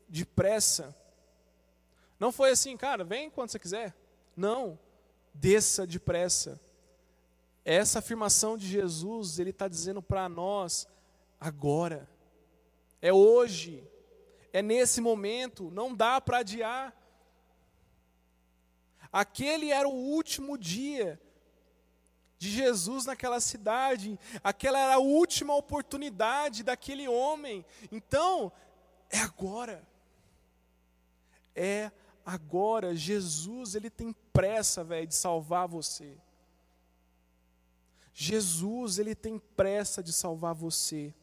depressa. 0.09 0.92
Não 2.18 2.32
foi 2.32 2.50
assim, 2.50 2.76
cara, 2.76 3.04
vem 3.04 3.30
quando 3.30 3.50
você 3.50 3.61
quiser. 3.61 3.96
Não, 4.37 4.76
desça 5.32 5.87
depressa. 5.87 6.61
Essa 7.64 8.00
afirmação 8.00 8.59
de 8.59 8.66
Jesus, 8.66 9.38
ele 9.38 9.50
está 9.50 9.68
dizendo 9.68 10.02
para 10.02 10.28
nós 10.28 10.88
agora, 11.38 12.11
é 13.00 13.12
hoje, 13.12 13.88
é 14.52 14.61
nesse 14.61 15.00
momento, 15.00 15.70
não 15.70 15.94
dá 15.94 16.20
para 16.20 16.38
adiar. 16.38 17.06
Aquele 19.16 19.70
era 19.70 19.88
o 19.88 19.94
último 19.94 20.59
dia 20.59 21.18
de 22.37 22.50
Jesus 22.50 23.07
naquela 23.07 23.40
cidade, 23.40 24.20
aquela 24.44 24.79
era 24.79 24.96
a 24.96 24.98
última 24.98 25.55
oportunidade 25.55 26.62
daquele 26.62 27.09
homem. 27.09 27.64
Então, 27.90 28.52
é 29.09 29.20
agora. 29.20 29.83
É 31.55 31.90
agora. 32.26 32.94
Jesus, 32.94 33.74
ele 33.74 33.88
tem 33.88 34.14
pressa, 34.35 34.85
velho, 34.85 35.07
de 35.07 35.14
salvar 35.14 35.66
você. 35.66 36.18
Jesus, 38.12 38.98
ele 38.98 39.14
tem 39.14 39.38
pressa 39.38 40.02
de 40.02 40.12
salvar 40.12 40.55
você. 40.55 41.14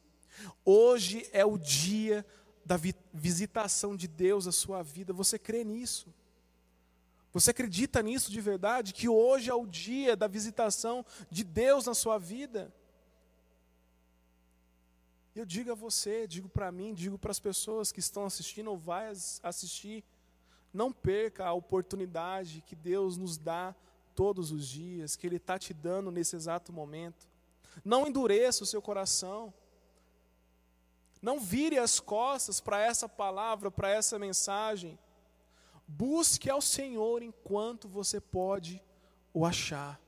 Hoje 0.66 1.30
é 1.32 1.46
o 1.46 1.60
dia 1.60 2.26
da 2.66 2.76
visitação 3.14 3.96
de 3.96 4.08
Deus 4.08 4.48
à 4.48 4.52
sua 4.52 4.82
vida. 4.82 5.14
Você 5.14 5.38
crê 5.38 5.64
nisso? 5.64 6.12
Você 7.34 7.50
acredita 7.50 8.02
nisso 8.04 8.32
de 8.32 8.40
verdade? 8.40 8.94
Que 8.94 9.10
hoje 9.10 9.50
é 9.50 9.54
o 9.54 9.66
dia 9.66 10.16
da 10.16 10.28
visitação 10.28 11.04
de 11.32 11.44
Deus 11.44 11.88
na 11.88 11.96
sua 11.96 12.20
vida? 12.20 12.72
Eu 15.36 15.46
digo 15.46 15.72
a 15.72 15.76
você, 15.76 16.28
digo 16.28 16.48
para 16.48 16.72
mim, 16.72 16.94
digo 16.94 17.18
para 17.18 17.32
as 17.32 17.40
pessoas 17.40 17.92
que 17.92 18.00
estão 18.00 18.24
assistindo 18.24 18.70
ou 18.70 18.78
vai 18.78 19.12
assistir, 19.42 20.04
não 20.72 20.92
perca 20.92 21.46
a 21.46 21.54
oportunidade 21.54 22.62
que 22.62 22.76
Deus 22.76 23.18
nos 23.18 23.36
dá 23.36 23.76
todos 24.14 24.52
os 24.52 24.68
dias, 24.68 25.16
que 25.16 25.26
Ele 25.26 25.38
está 25.38 25.58
te 25.58 25.74
dando 25.74 26.12
nesse 26.12 26.36
exato 26.36 26.72
momento. 26.72 27.28
Não 27.84 28.06
endureça 28.06 28.64
o 28.64 28.68
seu 28.68 28.82
coração. 28.82 29.52
Não 31.20 31.40
vire 31.40 31.80
as 31.80 32.00
costas 32.00 32.60
para 32.60 32.80
essa 32.80 33.10
palavra, 33.10 33.72
para 33.72 33.90
essa 33.90 34.20
mensagem. 34.20 35.00
Busque 35.88 36.50
ao 36.50 36.62
Senhor 36.62 37.22
enquanto 37.22 37.88
você 37.88 38.20
pode 38.20 38.82
o 39.34 39.46
achar. 39.46 40.00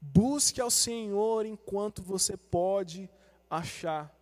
Busque 0.00 0.60
ao 0.60 0.70
Senhor 0.70 1.46
enquanto 1.46 2.02
você 2.02 2.36
pode 2.36 3.10
achar. 3.50 4.14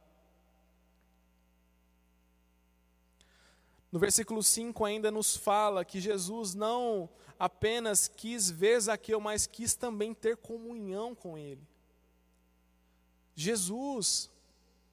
No 3.91 3.99
versículo 3.99 4.43
5 4.43 4.85
ainda 4.85 5.11
nos 5.11 5.37
fala 5.37 5.85
que 5.85 6.01
Jesus 6.01 6.55
não 6.55 7.09
apenas 7.39 8.09
quis 8.09 8.51
ver 8.51 8.81
Zaqueu, 8.81 9.21
mas 9.21 9.47
quis 9.47 9.75
também 9.75 10.13
ter 10.13 10.37
comunhão 10.37 11.15
com 11.15 11.39
ele. 11.39 11.67
Jesus, 13.35 14.31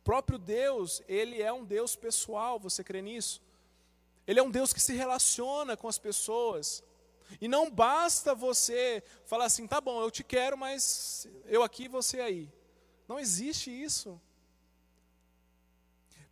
próprio 0.03 0.37
Deus, 0.37 1.01
ele 1.07 1.41
é 1.41 1.51
um 1.51 1.63
Deus 1.63 1.95
pessoal, 1.95 2.59
você 2.59 2.83
crê 2.83 3.01
nisso? 3.01 3.41
Ele 4.27 4.39
é 4.39 4.43
um 4.43 4.51
Deus 4.51 4.73
que 4.73 4.79
se 4.79 4.93
relaciona 4.93 5.75
com 5.75 5.87
as 5.87 5.97
pessoas. 5.97 6.83
E 7.41 7.47
não 7.47 7.69
basta 7.69 8.35
você 8.35 9.03
falar 9.25 9.45
assim, 9.45 9.67
tá 9.67 9.81
bom, 9.81 10.01
eu 10.01 10.11
te 10.11 10.23
quero, 10.23 10.57
mas 10.57 11.27
eu 11.45 11.63
aqui, 11.63 11.87
você 11.87 12.19
aí. 12.19 12.51
Não 13.07 13.19
existe 13.19 13.69
isso. 13.69 14.19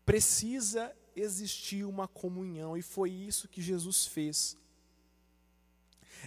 Precisa 0.05 0.95
existir 1.15 1.83
uma 1.83 2.07
comunhão, 2.07 2.77
e 2.77 2.81
foi 2.81 3.11
isso 3.11 3.47
que 3.47 3.61
Jesus 3.61 4.05
fez. 4.05 4.57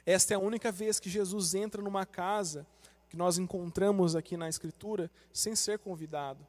Esta 0.04 0.34
é 0.34 0.36
a 0.36 0.40
única 0.40 0.70
vez 0.70 1.00
que 1.00 1.08
Jesus 1.08 1.54
entra 1.54 1.80
numa 1.80 2.04
casa 2.04 2.66
que 3.08 3.16
nós 3.16 3.38
encontramos 3.38 4.16
aqui 4.16 4.36
na 4.36 4.48
Escritura 4.48 5.10
sem 5.32 5.54
ser 5.54 5.78
convidado. 5.78 6.44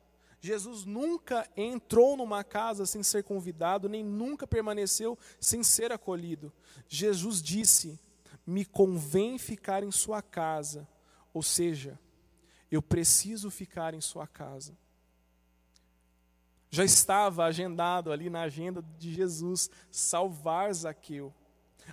Jesus 0.45 0.85
nunca 0.85 1.49
entrou 1.57 2.15
numa 2.15 2.43
casa 2.43 2.85
sem 2.85 3.01
ser 3.01 3.23
convidado, 3.23 3.89
nem 3.89 4.03
nunca 4.03 4.45
permaneceu 4.45 5.17
sem 5.39 5.63
ser 5.63 5.91
acolhido. 5.91 6.53
Jesus 6.87 7.41
disse: 7.41 7.99
Me 8.45 8.63
convém 8.63 9.39
ficar 9.39 9.81
em 9.81 9.91
sua 9.91 10.21
casa, 10.21 10.87
ou 11.33 11.41
seja, 11.41 11.99
eu 12.69 12.81
preciso 12.81 13.49
ficar 13.49 13.95
em 13.95 14.01
sua 14.01 14.27
casa. 14.27 14.77
Já 16.69 16.83
estava 16.83 17.45
agendado 17.45 18.11
ali 18.11 18.29
na 18.29 18.41
agenda 18.41 18.83
de 18.99 19.13
Jesus 19.13 19.69
salvar 19.89 20.73
Zaqueu. 20.73 21.33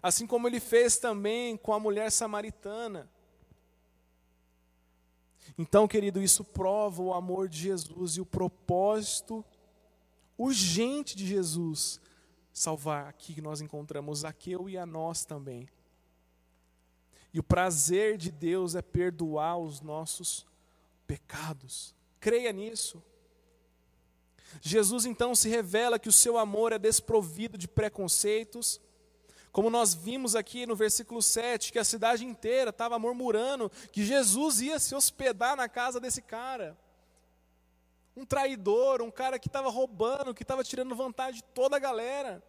Assim 0.02 0.26
como 0.26 0.46
ele 0.46 0.60
fez 0.60 0.98
também 0.98 1.56
com 1.56 1.72
a 1.72 1.80
mulher 1.80 2.10
samaritana. 2.10 3.08
Então, 5.58 5.88
querido, 5.88 6.22
isso 6.22 6.44
prova 6.44 7.02
o 7.02 7.12
amor 7.12 7.48
de 7.48 7.58
Jesus 7.58 8.16
e 8.16 8.20
o 8.20 8.26
propósito 8.26 9.44
urgente 10.38 11.16
de 11.16 11.26
Jesus 11.26 12.00
salvar 12.52 13.06
aqui 13.06 13.34
que 13.34 13.42
nós 13.42 13.60
encontramos 13.60 14.20
Zaqueu 14.20 14.68
e 14.68 14.76
a 14.76 14.84
nós 14.84 15.24
também. 15.24 15.68
E 17.32 17.40
o 17.40 17.42
prazer 17.42 18.18
de 18.18 18.30
Deus 18.30 18.74
é 18.74 18.82
perdoar 18.82 19.58
os 19.58 19.80
nossos 19.80 20.46
pecados. 21.06 21.94
Creia 22.20 22.52
nisso. 22.52 23.02
Jesus 24.60 25.06
então 25.06 25.34
se 25.34 25.48
revela 25.48 25.98
que 25.98 26.10
o 26.10 26.12
seu 26.12 26.36
amor 26.36 26.72
é 26.72 26.78
desprovido 26.78 27.56
de 27.56 27.66
preconceitos 27.66 28.80
como 29.52 29.68
nós 29.68 29.92
vimos 29.92 30.34
aqui 30.34 30.64
no 30.64 30.74
versículo 30.74 31.20
7, 31.20 31.72
que 31.72 31.78
a 31.78 31.84
cidade 31.84 32.24
inteira 32.24 32.70
estava 32.70 32.98
murmurando 32.98 33.70
que 33.92 34.02
Jesus 34.02 34.62
ia 34.62 34.78
se 34.78 34.94
hospedar 34.94 35.54
na 35.54 35.68
casa 35.68 36.00
desse 36.00 36.22
cara. 36.22 36.76
Um 38.16 38.24
traidor, 38.24 39.02
um 39.02 39.10
cara 39.10 39.38
que 39.38 39.48
estava 39.48 39.68
roubando, 39.68 40.34
que 40.34 40.42
estava 40.42 40.64
tirando 40.64 40.96
vantagem 40.96 41.36
de 41.36 41.44
toda 41.44 41.76
a 41.76 41.78
galera. 41.78 42.42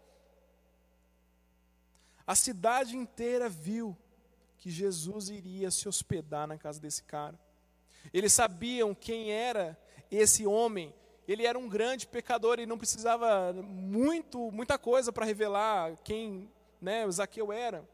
A 2.26 2.36
cidade 2.36 2.96
inteira 2.96 3.50
viu 3.50 3.98
que 4.58 4.72
Jesus 4.72 5.28
iria 5.28 5.70
se 5.70 5.90
hospedar 5.90 6.48
na 6.48 6.58
casa 6.58 6.80
desse 6.80 7.04
cara. 7.04 7.38
Eles 8.14 8.32
sabiam 8.32 8.96
quem 8.96 9.30
era 9.30 9.78
esse 10.10 10.48
homem. 10.48 10.94
Ele 11.28 11.46
era 11.46 11.60
um 11.60 11.68
grande 11.68 12.08
pecador 12.08 12.60
e 12.60 12.66
não 12.66 12.78
precisava 12.78 13.52
muito, 13.52 14.52
muita 14.54 14.78
coisa 14.78 15.12
para 15.12 15.26
revelar 15.26 15.98
quem 16.04 16.50
né, 16.84 17.10
Zaqueu 17.10 17.52
era. 17.52 17.88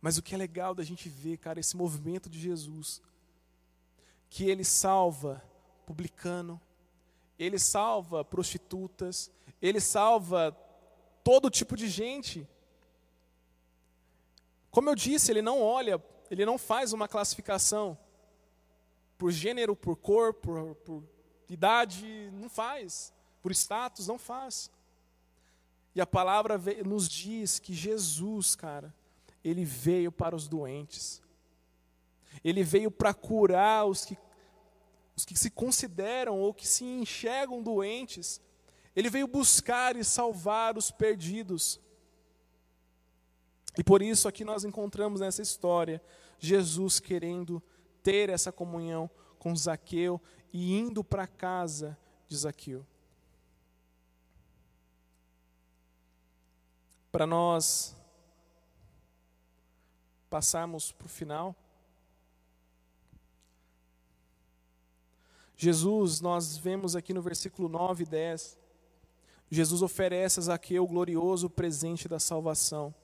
Mas 0.00 0.18
o 0.18 0.22
que 0.22 0.34
é 0.34 0.38
legal 0.38 0.74
da 0.74 0.82
gente 0.82 1.08
ver, 1.08 1.38
cara, 1.38 1.60
esse 1.60 1.76
movimento 1.76 2.28
de 2.28 2.38
Jesus, 2.38 3.00
que 4.28 4.48
ele 4.48 4.64
salva 4.64 5.42
publicano, 5.86 6.60
ele 7.38 7.58
salva 7.58 8.24
prostitutas, 8.24 9.30
ele 9.60 9.80
salva 9.80 10.56
todo 11.22 11.50
tipo 11.50 11.76
de 11.76 11.88
gente. 11.88 12.48
Como 14.70 14.88
eu 14.88 14.94
disse, 14.94 15.30
ele 15.30 15.42
não 15.42 15.62
olha, 15.62 16.02
ele 16.30 16.44
não 16.44 16.58
faz 16.58 16.92
uma 16.92 17.08
classificação 17.08 17.98
por 19.18 19.30
gênero, 19.30 19.76
por 19.76 19.96
cor, 19.96 20.32
por, 20.32 20.74
por 20.76 21.04
idade, 21.48 22.30
não 22.32 22.48
faz. 22.48 23.12
Por 23.42 23.52
status, 23.52 24.06
não 24.06 24.18
faz. 24.18 24.70
E 25.94 26.00
a 26.00 26.06
palavra 26.06 26.60
nos 26.84 27.08
diz 27.08 27.58
que 27.58 27.74
Jesus, 27.74 28.54
cara, 28.54 28.94
ele 29.42 29.64
veio 29.64 30.12
para 30.12 30.36
os 30.36 30.46
doentes. 30.46 31.20
Ele 32.44 32.62
veio 32.62 32.90
para 32.90 33.12
curar 33.12 33.86
os 33.86 34.04
que, 34.04 34.16
os 35.16 35.24
que 35.24 35.36
se 35.36 35.50
consideram 35.50 36.38
ou 36.38 36.54
que 36.54 36.66
se 36.66 36.84
enxergam 36.84 37.62
doentes. 37.62 38.40
Ele 38.94 39.10
veio 39.10 39.26
buscar 39.26 39.96
e 39.96 40.04
salvar 40.04 40.76
os 40.78 40.90
perdidos. 40.90 41.80
E 43.76 43.82
por 43.84 44.02
isso 44.02 44.28
aqui 44.28 44.44
nós 44.44 44.64
encontramos 44.64 45.20
nessa 45.20 45.42
história 45.42 46.02
Jesus 46.38 47.00
querendo 47.00 47.62
ter 48.02 48.28
essa 48.28 48.50
comunhão 48.50 49.10
com 49.38 49.54
Zaqueu 49.54 50.20
e 50.52 50.76
indo 50.76 51.04
para 51.04 51.26
casa 51.26 51.96
de 52.26 52.36
Zaqueu. 52.36 52.86
Para 57.10 57.26
nós 57.26 57.96
passarmos 60.30 60.92
para 60.92 61.06
o 61.06 61.08
final. 61.08 61.56
Jesus, 65.56 66.20
nós 66.20 66.56
vemos 66.56 66.96
aqui 66.96 67.12
no 67.12 67.20
versículo 67.20 67.68
9 67.68 68.04
e 68.04 68.06
10, 68.06 68.58
Jesus 69.50 69.82
oferece 69.82 70.38
a 70.38 70.42
Zaqueu 70.44 70.84
o 70.84 70.86
glorioso 70.86 71.50
presente 71.50 72.08
da 72.08 72.20
salvação. 72.20 72.94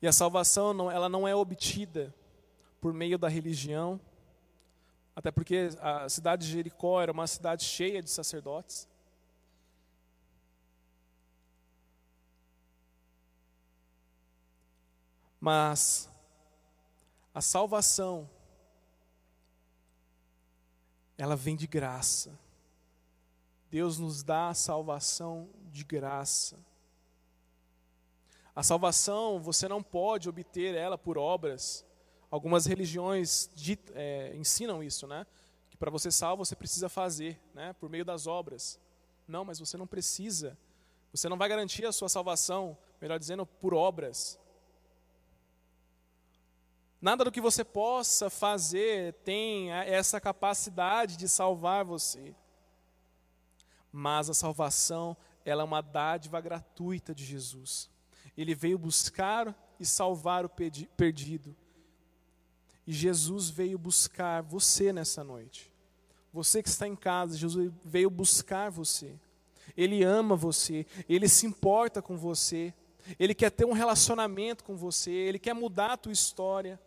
E 0.00 0.06
a 0.06 0.12
salvação, 0.12 0.74
não, 0.74 0.90
ela 0.90 1.08
não 1.08 1.26
é 1.26 1.34
obtida 1.34 2.14
por 2.80 2.92
meio 2.92 3.16
da 3.16 3.28
religião, 3.28 3.98
até 5.16 5.30
porque 5.30 5.70
a 5.80 6.08
cidade 6.08 6.46
de 6.46 6.52
Jericó 6.52 7.00
era 7.00 7.12
uma 7.12 7.26
cidade 7.26 7.64
cheia 7.64 8.02
de 8.02 8.10
sacerdotes. 8.10 8.86
Mas 15.42 16.08
a 17.34 17.40
salvação, 17.40 18.30
ela 21.18 21.34
vem 21.34 21.56
de 21.56 21.66
graça. 21.66 22.38
Deus 23.68 23.98
nos 23.98 24.22
dá 24.22 24.50
a 24.50 24.54
salvação 24.54 25.50
de 25.64 25.82
graça. 25.82 26.56
A 28.54 28.62
salvação, 28.62 29.42
você 29.42 29.66
não 29.66 29.82
pode 29.82 30.28
obter 30.28 30.76
ela 30.76 30.96
por 30.96 31.18
obras. 31.18 31.84
Algumas 32.30 32.64
religiões 32.64 33.50
é, 33.96 34.36
ensinam 34.36 34.80
isso, 34.80 35.08
né? 35.08 35.26
Que 35.68 35.76
para 35.76 35.90
você 35.90 36.12
salvo 36.12 36.44
você 36.44 36.54
precisa 36.54 36.88
fazer, 36.88 37.40
né? 37.52 37.72
Por 37.80 37.90
meio 37.90 38.04
das 38.04 38.28
obras. 38.28 38.78
Não, 39.26 39.44
mas 39.44 39.58
você 39.58 39.76
não 39.76 39.88
precisa. 39.88 40.56
Você 41.12 41.28
não 41.28 41.36
vai 41.36 41.48
garantir 41.48 41.84
a 41.84 41.90
sua 41.90 42.08
salvação, 42.08 42.78
melhor 43.00 43.18
dizendo, 43.18 43.44
por 43.44 43.74
obras. 43.74 44.38
Nada 47.02 47.24
do 47.24 47.32
que 47.32 47.40
você 47.40 47.64
possa 47.64 48.30
fazer 48.30 49.14
tem 49.24 49.72
essa 49.72 50.20
capacidade 50.20 51.16
de 51.16 51.28
salvar 51.28 51.84
você. 51.84 52.32
Mas 53.90 54.30
a 54.30 54.34
salvação, 54.34 55.16
ela 55.44 55.62
é 55.62 55.64
uma 55.64 55.80
dádiva 55.80 56.40
gratuita 56.40 57.12
de 57.12 57.24
Jesus. 57.24 57.90
Ele 58.36 58.54
veio 58.54 58.78
buscar 58.78 59.52
e 59.80 59.84
salvar 59.84 60.44
o 60.44 60.48
perdido. 60.96 61.56
E 62.86 62.92
Jesus 62.92 63.50
veio 63.50 63.76
buscar 63.78 64.40
você 64.40 64.92
nessa 64.92 65.24
noite. 65.24 65.72
Você 66.32 66.62
que 66.62 66.68
está 66.68 66.86
em 66.86 66.94
casa, 66.94 67.36
Jesus 67.36 67.72
veio 67.84 68.10
buscar 68.10 68.70
você. 68.70 69.18
Ele 69.76 70.04
ama 70.04 70.36
você, 70.36 70.86
ele 71.08 71.28
se 71.28 71.46
importa 71.46 72.00
com 72.00 72.16
você, 72.16 72.72
ele 73.18 73.34
quer 73.34 73.50
ter 73.50 73.64
um 73.64 73.72
relacionamento 73.72 74.62
com 74.62 74.76
você, 74.76 75.10
ele 75.10 75.38
quer 75.40 75.52
mudar 75.52 75.94
a 75.94 75.96
tua 75.96 76.12
história. 76.12 76.80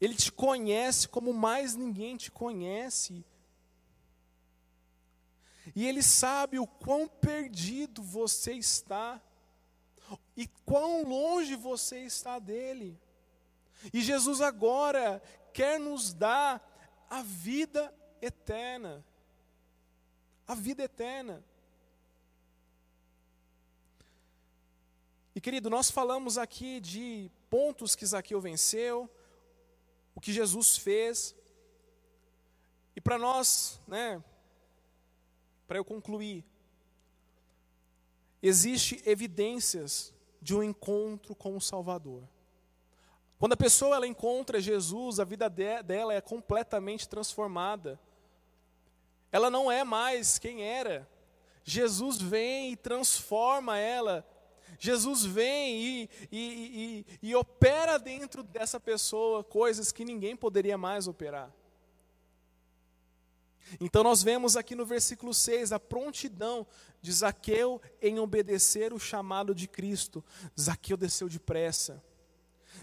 Ele 0.00 0.14
te 0.14 0.30
conhece 0.30 1.08
como 1.08 1.32
mais 1.32 1.74
ninguém 1.74 2.16
te 2.16 2.30
conhece. 2.30 3.24
E 5.74 5.86
Ele 5.86 6.02
sabe 6.02 6.58
o 6.58 6.66
quão 6.66 7.08
perdido 7.08 8.02
você 8.02 8.52
está, 8.52 9.20
e 10.36 10.46
quão 10.64 11.02
longe 11.04 11.54
você 11.54 12.00
está 12.00 12.38
dele. 12.38 12.98
E 13.92 14.00
Jesus 14.00 14.40
agora 14.40 15.22
quer 15.52 15.78
nos 15.78 16.12
dar 16.12 17.06
a 17.10 17.22
vida 17.22 17.94
eterna. 18.20 19.04
A 20.46 20.54
vida 20.54 20.82
eterna. 20.82 21.44
E 25.34 25.40
querido, 25.40 25.70
nós 25.70 25.90
falamos 25.90 26.36
aqui 26.36 26.80
de 26.80 27.30
pontos 27.48 27.94
que 27.94 28.04
Zaqueu 28.04 28.40
venceu, 28.40 29.08
o 30.18 30.20
que 30.20 30.32
Jesus 30.32 30.76
fez. 30.76 31.32
E 32.96 33.00
para 33.00 33.16
nós, 33.16 33.80
né, 33.86 34.20
para 35.64 35.78
eu 35.78 35.84
concluir, 35.84 36.44
existe 38.42 39.00
evidências 39.06 40.12
de 40.42 40.56
um 40.56 40.62
encontro 40.64 41.36
com 41.36 41.56
o 41.56 41.60
Salvador. 41.60 42.24
Quando 43.38 43.52
a 43.52 43.56
pessoa 43.56 43.94
ela 43.94 44.08
encontra 44.08 44.60
Jesus, 44.60 45.20
a 45.20 45.24
vida 45.24 45.48
de, 45.48 45.84
dela 45.84 46.12
é 46.12 46.20
completamente 46.20 47.08
transformada. 47.08 47.96
Ela 49.30 49.48
não 49.48 49.70
é 49.70 49.84
mais 49.84 50.36
quem 50.36 50.64
era. 50.64 51.08
Jesus 51.62 52.20
vem 52.20 52.72
e 52.72 52.76
transforma 52.76 53.78
ela 53.78 54.28
Jesus 54.78 55.24
vem 55.24 55.80
e, 55.80 56.10
e, 56.30 57.06
e, 57.22 57.28
e, 57.28 57.34
opera 57.34 57.98
dentro 57.98 58.42
dessa 58.42 58.78
pessoa 58.78 59.42
coisas 59.42 59.90
que 59.90 60.04
ninguém 60.04 60.36
poderia 60.36 60.78
mais 60.78 61.08
operar. 61.08 61.52
Então 63.80 64.02
nós 64.02 64.22
vemos 64.22 64.56
aqui 64.56 64.74
no 64.74 64.86
versículo 64.86 65.34
6 65.34 65.72
a 65.72 65.80
prontidão 65.80 66.66
de 67.02 67.12
Zaqueu 67.12 67.80
em 68.00 68.18
obedecer 68.18 68.92
o 68.92 68.98
chamado 68.98 69.54
de 69.54 69.68
Cristo. 69.68 70.24
Zaqueu 70.58 70.96
desceu 70.96 71.28
depressa. 71.28 72.02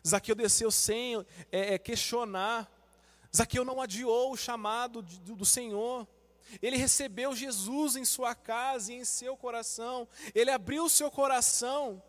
Zaqueu 0.05 0.35
desceu 0.35 0.69
sem 0.69 1.25
é, 1.51 1.75
é 1.75 1.77
questionar. 1.77 2.71
Zaqueu 3.35 3.65
não 3.65 3.81
adiou 3.81 4.31
o 4.31 4.37
chamado 4.37 5.01
de, 5.01 5.19
do, 5.21 5.35
do 5.35 5.45
Senhor. 5.45 6.07
Ele 6.61 6.77
recebeu 6.77 7.35
Jesus 7.35 7.95
em 7.95 8.05
sua 8.05 8.35
casa 8.35 8.93
e 8.93 8.97
em 8.97 9.05
seu 9.05 9.35
coração. 9.35 10.07
Ele 10.33 10.51
abriu 10.51 10.85
o 10.85 10.89
seu 10.89 11.09
coração 11.09 12.01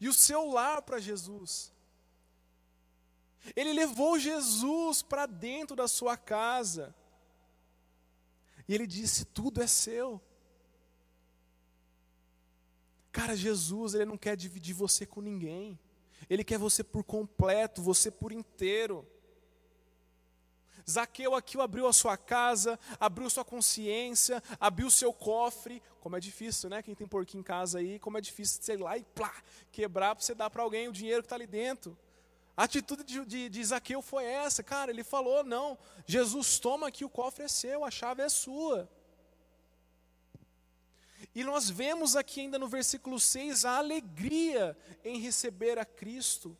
e 0.00 0.08
o 0.08 0.14
seu 0.14 0.46
lar 0.46 0.82
para 0.82 0.98
Jesus. 0.98 1.72
Ele 3.54 3.72
levou 3.72 4.18
Jesus 4.18 5.02
para 5.02 5.26
dentro 5.26 5.76
da 5.76 5.86
sua 5.86 6.16
casa. 6.16 6.94
E 8.66 8.74
ele 8.74 8.86
disse: 8.86 9.24
Tudo 9.24 9.62
é 9.62 9.66
seu. 9.66 10.20
Cara, 13.12 13.36
Jesus, 13.36 13.94
ele 13.94 14.04
não 14.04 14.18
quer 14.18 14.36
dividir 14.36 14.74
você 14.74 15.06
com 15.06 15.20
ninguém. 15.20 15.78
Ele 16.28 16.42
quer 16.42 16.58
você 16.58 16.82
por 16.82 17.04
completo, 17.04 17.80
você 17.80 18.10
por 18.10 18.32
inteiro. 18.32 19.06
Zaqueu 20.88 21.34
aqui 21.34 21.60
abriu 21.60 21.88
a 21.88 21.92
sua 21.92 22.16
casa, 22.16 22.78
abriu 23.00 23.28
sua 23.28 23.44
consciência, 23.44 24.42
abriu 24.60 24.88
seu 24.88 25.12
cofre. 25.12 25.82
Como 26.00 26.16
é 26.16 26.20
difícil, 26.20 26.70
né? 26.70 26.80
Quem 26.80 26.94
tem 26.94 27.08
porquinho 27.08 27.40
em 27.40 27.44
casa 27.44 27.78
aí, 27.78 27.98
como 27.98 28.18
é 28.18 28.20
difícil 28.20 28.62
sei 28.62 28.76
lá 28.76 28.96
e 28.96 29.02
plá, 29.02 29.34
quebrar 29.72 30.14
para 30.14 30.24
você 30.24 30.34
dar 30.34 30.48
para 30.48 30.62
alguém 30.62 30.86
o 30.86 30.92
dinheiro 30.92 31.22
que 31.22 31.26
está 31.26 31.34
ali 31.34 31.46
dentro. 31.46 31.98
A 32.56 32.64
atitude 32.64 33.02
de, 33.02 33.24
de, 33.24 33.48
de 33.48 33.64
Zaqueu 33.64 34.00
foi 34.00 34.24
essa, 34.24 34.62
cara. 34.62 34.90
Ele 34.90 35.02
falou: 35.02 35.42
não, 35.42 35.76
Jesus, 36.06 36.58
toma 36.60 36.86
aqui, 36.86 37.04
o 37.04 37.10
cofre 37.10 37.44
é 37.44 37.48
seu, 37.48 37.84
a 37.84 37.90
chave 37.90 38.22
é 38.22 38.28
sua. 38.28 38.88
E 41.34 41.44
nós 41.44 41.68
vemos 41.68 42.16
aqui 42.16 42.42
ainda 42.42 42.58
no 42.58 42.68
versículo 42.68 43.18
6 43.18 43.64
a 43.64 43.76
alegria 43.76 44.76
em 45.04 45.18
receber 45.18 45.78
a 45.78 45.84
Cristo. 45.84 46.56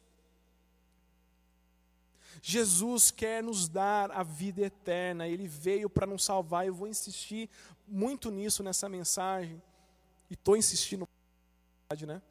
Jesus 2.48 3.10
quer 3.10 3.42
nos 3.42 3.68
dar 3.68 4.12
a 4.12 4.22
vida 4.22 4.60
eterna, 4.62 5.26
ele 5.26 5.48
veio 5.48 5.90
para 5.90 6.06
nos 6.06 6.22
salvar. 6.22 6.64
Eu 6.64 6.72
vou 6.72 6.86
insistir 6.86 7.50
muito 7.88 8.30
nisso 8.30 8.62
nessa 8.62 8.88
mensagem, 8.88 9.60
e 10.30 10.34
estou 10.34 10.56
insistindo, 10.56 11.08
né? 12.06 12.22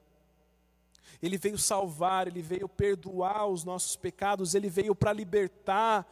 Ele 1.21 1.37
veio 1.37 1.57
salvar, 1.57 2.27
ele 2.27 2.41
veio 2.41 2.69
perdoar 2.69 3.45
os 3.47 3.65
nossos 3.65 3.97
pecados, 3.97 4.55
ele 4.55 4.69
veio 4.69 4.95
para 4.95 5.11
libertar, 5.11 6.07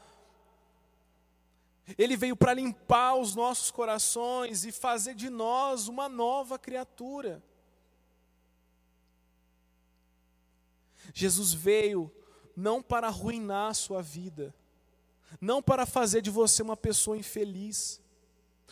ele 1.97 2.17
veio 2.17 2.35
para 2.35 2.53
limpar 2.53 3.15
os 3.15 3.33
nossos 3.33 3.71
corações 3.71 4.65
e 4.65 4.73
fazer 4.73 5.15
de 5.15 5.29
nós 5.29 5.87
uma 5.87 6.09
nova 6.09 6.59
criatura. 6.59 7.41
Jesus 11.13 11.53
veio 11.53 12.11
não 12.55 12.81
para 12.81 13.07
arruinar 13.07 13.71
a 13.71 13.73
sua 13.73 14.01
vida, 14.01 14.53
não 15.41 15.61
para 15.61 15.85
fazer 15.85 16.21
de 16.21 16.29
você 16.29 16.61
uma 16.61 16.77
pessoa 16.77 17.17
infeliz, 17.17 18.01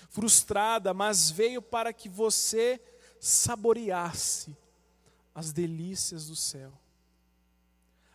frustrada, 0.10 0.94
mas 0.94 1.30
veio 1.30 1.62
para 1.62 1.92
que 1.94 2.08
você 2.08 2.82
saboreasse 3.20 4.56
as 5.34 5.52
delícias 5.52 6.28
do 6.28 6.36
céu, 6.36 6.72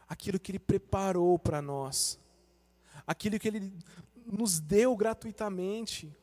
aquilo 0.09 0.39
que 0.39 0.53
Ele 0.53 0.59
preparou 0.59 1.39
para 1.39 1.63
nós, 1.63 2.19
aquilo 3.07 3.39
que 3.39 3.49
Ele 3.49 3.73
nos 4.27 4.61
deu 4.61 4.95
gratuitamente. 4.97 6.15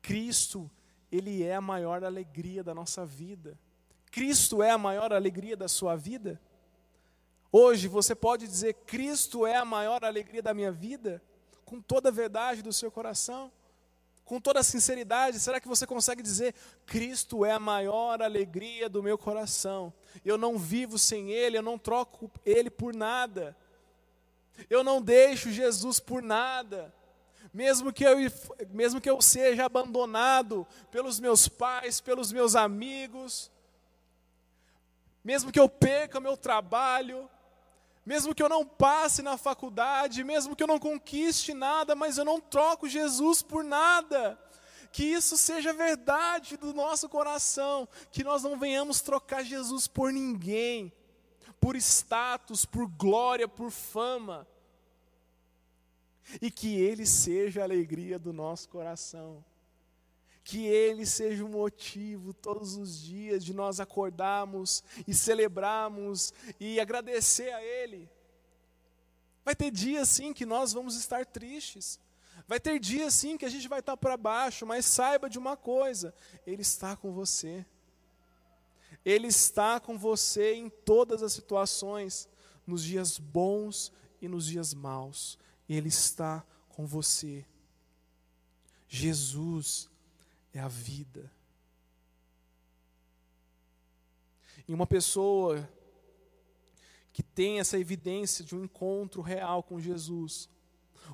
Cristo, 0.00 0.70
Ele 1.10 1.42
é 1.42 1.54
a 1.54 1.60
maior 1.60 2.04
alegria 2.04 2.62
da 2.62 2.74
nossa 2.74 3.04
vida. 3.04 3.58
Cristo 4.10 4.62
é 4.62 4.70
a 4.70 4.78
maior 4.78 5.12
alegria 5.12 5.56
da 5.56 5.68
sua 5.68 5.96
vida? 5.96 6.40
Hoje 7.56 7.86
você 7.86 8.16
pode 8.16 8.48
dizer: 8.48 8.74
Cristo 8.84 9.46
é 9.46 9.54
a 9.54 9.64
maior 9.64 10.04
alegria 10.04 10.42
da 10.42 10.52
minha 10.52 10.72
vida? 10.72 11.22
Com 11.64 11.80
toda 11.80 12.08
a 12.08 12.12
verdade 12.12 12.62
do 12.62 12.72
seu 12.72 12.90
coração? 12.90 13.52
Com 14.24 14.40
toda 14.40 14.58
a 14.58 14.64
sinceridade, 14.64 15.38
será 15.38 15.60
que 15.60 15.68
você 15.68 15.86
consegue 15.86 16.20
dizer: 16.20 16.52
Cristo 16.84 17.44
é 17.44 17.52
a 17.52 17.60
maior 17.60 18.20
alegria 18.20 18.88
do 18.88 19.04
meu 19.04 19.16
coração? 19.16 19.94
Eu 20.24 20.36
não 20.36 20.58
vivo 20.58 20.98
sem 20.98 21.30
Ele, 21.30 21.56
eu 21.56 21.62
não 21.62 21.78
troco 21.78 22.28
Ele 22.44 22.70
por 22.70 22.92
nada. 22.92 23.56
Eu 24.68 24.82
não 24.82 25.00
deixo 25.00 25.52
Jesus 25.52 26.00
por 26.00 26.20
nada. 26.20 26.92
Mesmo 27.52 27.92
que, 27.92 28.02
eu, 28.02 28.16
mesmo 28.70 29.00
que 29.00 29.08
eu 29.08 29.22
seja 29.22 29.64
abandonado 29.64 30.66
pelos 30.90 31.20
meus 31.20 31.46
pais, 31.46 32.00
pelos 32.00 32.32
meus 32.32 32.56
amigos, 32.56 33.48
mesmo 35.22 35.52
que 35.52 35.60
eu 35.60 35.68
perca 35.68 36.18
meu 36.18 36.36
trabalho, 36.36 37.30
mesmo 38.04 38.34
que 38.34 38.42
eu 38.42 38.48
não 38.48 38.66
passe 38.66 39.22
na 39.22 39.36
faculdade, 39.36 40.22
mesmo 40.22 40.54
que 40.54 40.62
eu 40.62 40.66
não 40.66 40.78
conquiste 40.78 41.54
nada, 41.54 41.94
mas 41.94 42.18
eu 42.18 42.24
não 42.24 42.40
troco 42.40 42.88
Jesus 42.88 43.40
por 43.40 43.64
nada. 43.64 44.38
Que 44.92 45.04
isso 45.04 45.36
seja 45.36 45.72
verdade 45.72 46.56
do 46.56 46.72
nosso 46.72 47.08
coração, 47.08 47.88
que 48.12 48.22
nós 48.22 48.42
não 48.42 48.58
venhamos 48.58 49.00
trocar 49.00 49.42
Jesus 49.42 49.86
por 49.88 50.12
ninguém, 50.12 50.92
por 51.60 51.74
status, 51.76 52.64
por 52.64 52.86
glória, 52.86 53.48
por 53.48 53.70
fama. 53.70 54.46
E 56.40 56.50
que 56.50 56.74
Ele 56.80 57.06
seja 57.06 57.62
a 57.62 57.64
alegria 57.64 58.18
do 58.18 58.32
nosso 58.32 58.68
coração 58.68 59.44
que 60.44 60.66
Ele 60.66 61.06
seja 61.06 61.42
o 61.42 61.48
motivo 61.48 62.34
todos 62.34 62.76
os 62.76 63.00
dias 63.00 63.42
de 63.42 63.54
nós 63.54 63.80
acordarmos 63.80 64.84
e 65.08 65.14
celebrarmos 65.14 66.34
e 66.60 66.78
agradecer 66.78 67.50
a 67.50 67.64
Ele. 67.64 68.08
Vai 69.42 69.56
ter 69.56 69.70
dias 69.70 70.06
sim 70.10 70.34
que 70.34 70.44
nós 70.44 70.74
vamos 70.74 70.96
estar 70.96 71.24
tristes, 71.24 71.98
vai 72.46 72.60
ter 72.60 72.78
dias 72.78 73.14
sim 73.14 73.38
que 73.38 73.46
a 73.46 73.48
gente 73.48 73.66
vai 73.66 73.80
estar 73.80 73.96
para 73.96 74.18
baixo, 74.18 74.66
mas 74.66 74.84
saiba 74.84 75.30
de 75.30 75.38
uma 75.38 75.56
coisa: 75.56 76.14
Ele 76.46 76.60
está 76.60 76.94
com 76.94 77.10
você. 77.10 77.64
Ele 79.02 79.26
está 79.26 79.80
com 79.80 79.98
você 79.98 80.54
em 80.54 80.68
todas 80.68 81.22
as 81.22 81.32
situações, 81.32 82.28
nos 82.66 82.82
dias 82.84 83.18
bons 83.18 83.92
e 84.20 84.28
nos 84.28 84.46
dias 84.46 84.72
maus. 84.72 85.38
Ele 85.68 85.88
está 85.88 86.44
com 86.68 86.86
você. 86.86 87.44
Jesus 88.88 89.90
é 90.54 90.60
a 90.60 90.68
vida. 90.68 91.30
E 94.66 94.72
uma 94.72 94.86
pessoa 94.86 95.68
que 97.12 97.22
tem 97.22 97.60
essa 97.60 97.78
evidência 97.78 98.44
de 98.44 98.56
um 98.56 98.64
encontro 98.64 99.20
real 99.20 99.62
com 99.62 99.80
Jesus, 99.80 100.48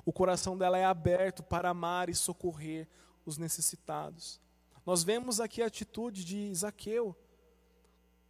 o 0.05 0.13
coração 0.13 0.57
dela 0.57 0.77
é 0.77 0.85
aberto 0.85 1.43
para 1.43 1.69
amar 1.69 2.09
e 2.09 2.15
socorrer 2.15 2.87
os 3.25 3.37
necessitados. 3.37 4.39
Nós 4.85 5.03
vemos 5.03 5.39
aqui 5.39 5.61
a 5.61 5.67
atitude 5.67 6.23
de 6.23 6.53
Zaqueu, 6.55 7.15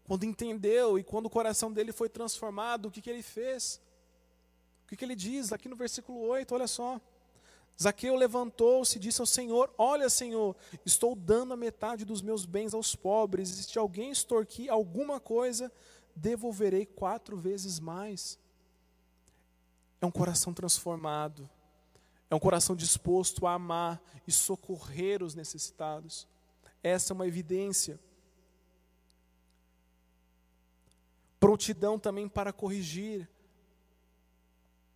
quando 0.04 0.26
entendeu 0.26 0.98
e 0.98 1.04
quando 1.04 1.28
o 1.28 1.30
coração 1.30 1.72
dele 1.72 1.92
foi 1.92 2.10
transformado, 2.10 2.88
o 2.88 2.92
que, 2.92 3.02
que 3.02 3.10
ele 3.10 3.22
fez? 3.22 3.80
O 4.84 4.88
que, 4.88 4.98
que 4.98 5.06
ele 5.06 5.16
diz 5.16 5.54
aqui 5.54 5.70
no 5.70 5.76
versículo 5.76 6.20
8, 6.20 6.54
olha 6.54 6.68
só. 6.68 7.00
Zaqueu 7.82 8.16
levantou-se 8.16 8.98
e 8.98 9.00
disse 9.00 9.22
ao 9.22 9.26
Senhor: 9.26 9.74
Olha, 9.76 10.08
Senhor, 10.08 10.56
estou 10.86 11.16
dando 11.16 11.54
a 11.54 11.58
metade 11.58 12.06
dos 12.06 12.22
meus 12.22 12.46
bens 12.46 12.76
aos 12.76 12.96
pobres, 12.96 13.50
e 13.50 13.64
se 13.64 13.80
alguém 13.80 14.12
extorquir 14.12 14.72
alguma 14.72 15.20
coisa, 15.20 15.72
devolverei 16.16 16.86
quatro 16.86 17.36
vezes 17.36 17.80
mais. 17.80 18.38
É 20.00 20.06
um 20.06 20.12
coração 20.12 20.54
transformado, 20.54 21.50
é 22.30 22.36
um 22.36 22.40
coração 22.40 22.76
disposto 22.76 23.48
a 23.48 23.54
amar 23.54 24.00
e 24.28 24.32
socorrer 24.32 25.24
os 25.24 25.34
necessitados. 25.34 26.28
Essa 26.84 27.14
é 27.14 27.16
uma 27.16 27.28
evidência. 27.28 28.00
Prontidão 31.40 31.98
também 31.98 32.30
para 32.30 32.54
corrigir 32.54 33.28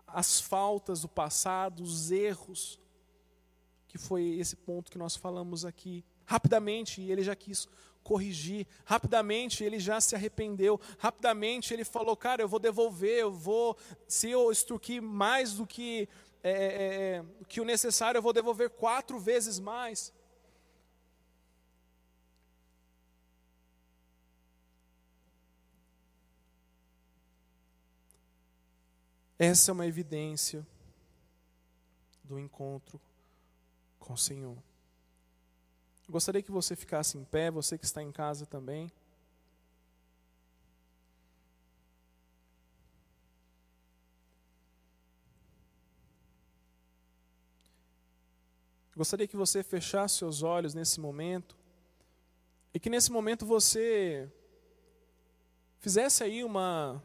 as 0.08 0.40
faltas 0.40 1.02
do 1.02 1.08
passado, 1.08 1.84
os 1.84 2.12
erros, 2.12 2.80
que 3.88 3.98
foi 3.98 4.38
esse 4.40 4.56
ponto 4.56 4.92
que 4.92 4.98
nós 4.98 5.16
falamos 5.16 5.66
aqui. 5.66 6.04
Rapidamente 6.26 7.02
ele 7.02 7.24
já 7.24 7.36
quis 7.36 7.68
corrigir, 8.04 8.68
rapidamente 8.86 9.64
ele 9.64 9.80
já 9.80 10.00
se 10.00 10.14
arrependeu, 10.16 10.80
rapidamente 10.98 11.74
ele 11.74 11.84
falou: 11.84 12.16
Cara, 12.16 12.42
eu 12.42 12.48
vou 12.48 12.60
devolver, 12.60 13.20
eu 13.20 13.32
vou, 13.32 13.76
se 14.08 14.30
eu 14.30 14.52
extorquir 14.52 15.02
mais 15.02 15.54
do 15.54 15.66
que, 15.66 16.08
é, 16.44 16.52
é, 16.52 16.54
é, 16.54 17.26
que 17.48 17.60
o 17.60 17.66
necessário, 17.66 18.20
eu 18.20 18.22
vou 18.22 18.32
devolver 18.32 18.70
quatro 18.70 19.20
vezes 19.20 19.60
mais. 19.60 20.14
Essa 29.38 29.72
é 29.72 29.74
uma 29.74 29.86
evidência 29.86 30.66
do 32.24 32.40
encontro 32.40 33.00
com 34.00 34.14
o 34.14 34.18
Senhor. 34.18 34.58
gostaria 36.10 36.42
que 36.42 36.52
você 36.52 36.76
ficasse 36.76 37.18
em 37.18 37.24
pé, 37.26 37.52
você 37.52 37.78
que 37.78 37.84
está 37.84 38.02
em 38.02 38.14
casa 38.14 38.46
também. 38.46 38.90
Gostaria 48.96 49.28
que 49.28 49.36
você 49.36 49.62
fechasse 49.62 50.20
seus 50.20 50.42
olhos 50.44 50.74
nesse 50.74 51.02
momento 51.02 51.58
e 52.74 52.80
que 52.80 52.90
nesse 52.90 53.12
momento 53.12 53.46
você 53.46 54.32
fizesse 55.80 56.24
aí 56.24 56.42
uma 56.46 57.04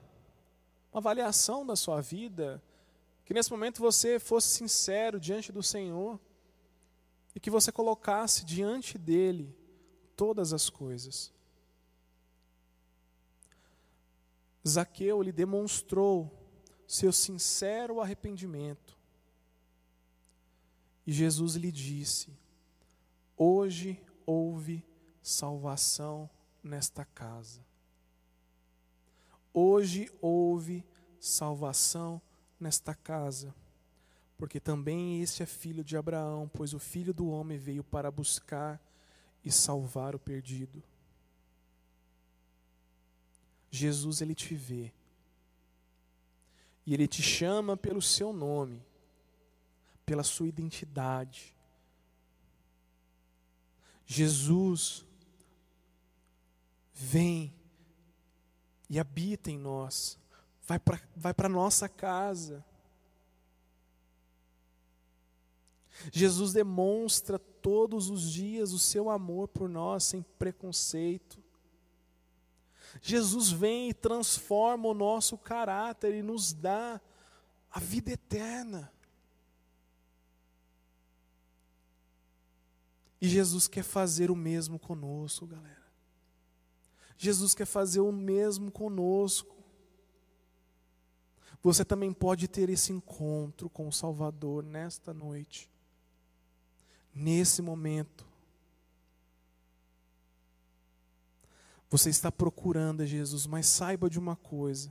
uma 0.93 0.99
avaliação 0.99 1.65
da 1.65 1.77
sua 1.77 2.01
vida, 2.01 2.63
que 3.25 3.33
nesse 3.33 3.51
momento 3.51 3.81
você 3.81 4.19
fosse 4.19 4.49
sincero 4.49 5.21
diante 5.21 5.53
do 5.53 5.63
Senhor 5.63 6.19
e 7.35 7.41
que 7.41 7.51
você 7.51 7.71
colocasse 7.71 8.45
diante 8.45 8.99
dele 8.99 9.55
todas 10.17 10.53
as 10.53 10.69
coisas. 10.69 11.33
Zaqueu 14.67 15.23
lhe 15.23 15.33
demonstrou 15.33 16.31
seu 16.87 17.13
sincero 17.13 18.01
arrependimento. 18.01 18.99
E 21.07 21.13
Jesus 21.13 21.55
lhe 21.55 21.73
disse: 21.73 22.37
Hoje 23.37 24.03
houve 24.27 24.85
salvação 25.23 26.29
nesta 26.63 27.05
casa. 27.05 27.65
Hoje 29.53 30.11
houve 30.21 30.85
salvação 31.19 32.21
nesta 32.59 32.95
casa, 32.95 33.55
porque 34.39 34.61
também 34.61 35.21
este 35.21 35.43
é 35.43 35.47
filho 35.47 35.83
de 35.83 35.97
Abraão, 35.97 36.49
pois 36.53 36.73
o 36.73 36.79
filho 36.79 37.13
do 37.13 37.29
homem 37.29 37.59
veio 37.59 37.83
para 37.83 38.11
buscar 38.11 38.81
e 39.45 39.51
salvar 39.51 40.15
o 40.15 40.19
perdido. 40.19 40.83
Jesus, 43.71 44.21
ele 44.21 44.35
te 44.35 44.55
vê. 44.55 44.93
E 46.85 46.95
ele 46.95 47.07
te 47.07 47.23
chama 47.23 47.77
pelo 47.77 48.03
seu 48.03 48.33
nome, 48.33 48.85
pela 50.05 50.25
sua 50.25 50.49
identidade. 50.49 51.55
Jesus 54.07 55.05
vem 56.93 57.55
e 58.91 58.99
habita 58.99 59.53
em 59.53 59.57
nós, 59.57 60.19
vai 60.67 60.81
para 60.81 61.01
vai 61.17 61.33
a 61.39 61.49
nossa 61.49 61.89
casa. 61.89 62.65
Jesus 66.13 66.53
demonstra 66.53 67.39
todos 67.39 68.11
os 68.11 68.33
dias 68.33 68.73
o 68.73 68.79
seu 68.79 69.09
amor 69.09 69.47
por 69.49 69.69
nós 69.69 70.03
sem 70.05 70.23
preconceito. 70.39 71.39
Jesus 73.01 73.51
vem 73.51 73.91
e 73.91 73.95
transforma 73.95 74.89
o 74.89 74.95
nosso 74.95 75.39
caráter 75.39 76.13
e 76.13 76.23
nos 76.23 76.53
dá 76.53 77.01
a 77.71 77.79
vida 77.79 78.11
eterna. 78.11 78.93
E 83.21 83.29
Jesus 83.29 83.69
quer 83.69 83.85
fazer 83.85 84.31
o 84.31 84.37
mesmo 84.37 84.79
conosco, 84.79 85.47
galera. 85.47 85.80
Jesus 87.23 87.55
quer 87.55 87.67
fazer 87.67 88.01
o 88.01 88.11
mesmo 88.11 88.71
conosco. 88.71 89.55
Você 91.63 91.85
também 91.85 92.15
pode 92.15 92.49
ter 92.49 92.71
esse 92.71 92.95
encontro 92.95 93.69
com 93.69 93.87
o 93.87 93.93
Salvador 93.93 94.65
nesta 94.65 95.13
noite, 95.13 95.71
nesse 97.15 97.61
momento. 97.61 98.27
Você 101.91 102.09
está 102.09 102.33
procurando 102.33 103.03
a 103.03 103.07
Jesus, 103.07 103.47
mas 103.47 103.67
saiba 103.67 104.09
de 104.09 104.19
uma 104.19 104.35
coisa: 104.35 104.91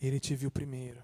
Ele 0.00 0.20
te 0.20 0.36
viu 0.36 0.52
primeiro. 0.52 1.02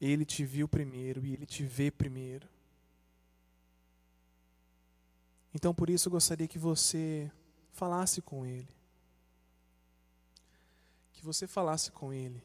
Ele 0.00 0.24
te 0.24 0.44
viu 0.44 0.66
primeiro 0.66 1.24
e 1.24 1.32
Ele 1.34 1.46
te 1.46 1.62
vê 1.62 1.88
primeiro. 1.88 2.48
Então, 5.54 5.74
por 5.74 5.90
isso, 5.90 6.08
eu 6.08 6.12
gostaria 6.12 6.48
que 6.48 6.58
você 6.58 7.30
falasse 7.72 8.22
com 8.22 8.46
Ele. 8.46 8.68
Que 11.12 11.24
você 11.24 11.46
falasse 11.46 11.90
com 11.90 12.12
Ele. 12.12 12.42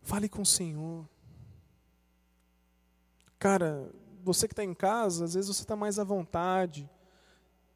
Fale 0.00 0.28
com 0.28 0.42
o 0.42 0.46
Senhor. 0.46 1.08
Cara, 3.38 3.90
você 4.22 4.46
que 4.46 4.52
está 4.52 4.64
em 4.64 4.74
casa, 4.74 5.24
às 5.24 5.34
vezes 5.34 5.54
você 5.54 5.62
está 5.62 5.76
mais 5.76 5.98
à 5.98 6.04
vontade. 6.04 6.88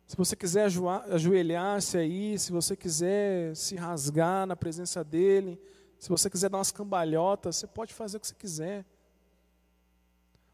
Se 0.07 0.17
você 0.17 0.37
quiser 0.37 0.69
ajoelhar-se 1.11 1.99
aí, 1.99 2.39
se 2.39 2.53
você 2.53 2.77
quiser 2.77 3.55
se 3.57 3.75
rasgar 3.75 4.47
na 4.47 4.55
presença 4.55 5.03
dEle, 5.03 5.61
se 5.99 6.09
você 6.09 6.31
quiser 6.31 6.49
dar 6.49 6.59
umas 6.59 6.71
cambalhotas, 6.71 7.57
você 7.57 7.67
pode 7.67 7.93
fazer 7.93 8.17
o 8.17 8.21
que 8.21 8.29
você 8.29 8.35
quiser. 8.35 8.85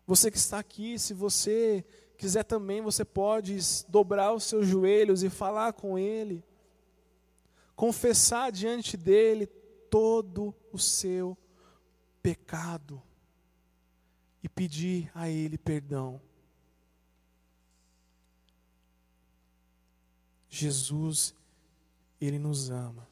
Você 0.07 0.31
que 0.31 0.37
está 0.37 0.59
aqui, 0.59 0.99
se 0.99 1.15
você 1.15 1.85
quiser 2.17 2.45
também, 2.45 2.81
você 2.81 3.05
pode 3.05 3.57
dobrar 3.89 4.33
os 4.33 4.45
seus 4.45 4.67
joelhos 4.67 5.23
e 5.23 5.31
falar 5.31 5.73
com 5.73 5.99
Ele, 5.99 6.45
confessar 7.75 8.51
diante 8.51 8.97
dEle 8.97 9.47
todo 9.91 10.55
o 10.73 10.79
seu 10.79 11.37
pecado 12.23 13.03
e 14.43 14.49
pedir 14.49 15.11
a 15.15 15.29
Ele 15.29 15.57
perdão. 15.57 16.21
Jesus, 20.49 21.35
Ele 22.21 22.39
nos 22.39 22.71
ama. 22.71 23.12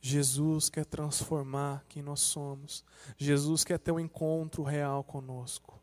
Jesus 0.00 0.70
quer 0.70 0.86
transformar 0.86 1.84
quem 1.88 2.02
nós 2.02 2.20
somos. 2.20 2.84
Jesus 3.18 3.64
quer 3.64 3.78
ter 3.78 3.92
um 3.92 4.00
encontro 4.00 4.62
real 4.62 5.04
conosco. 5.04 5.78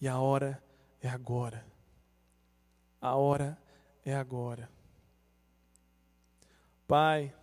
E 0.00 0.06
a 0.06 0.18
hora 0.18 0.62
é 1.00 1.08
agora. 1.08 1.66
A 3.00 3.14
hora 3.14 3.58
é 4.04 4.14
agora. 4.14 4.70
Pai, 6.86 7.34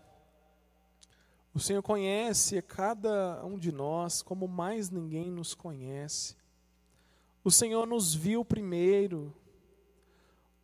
o 1.53 1.59
Senhor 1.59 1.81
conhece 1.81 2.61
cada 2.61 3.43
um 3.43 3.57
de 3.57 3.71
nós 3.71 4.21
como 4.21 4.47
mais 4.47 4.91
ninguém 4.91 5.31
nos 5.31 5.55
conhece. 5.55 6.35
O 7.43 7.49
Senhor 7.49 7.87
nos 7.87 8.13
viu 8.13 8.45
primeiro. 8.45 9.33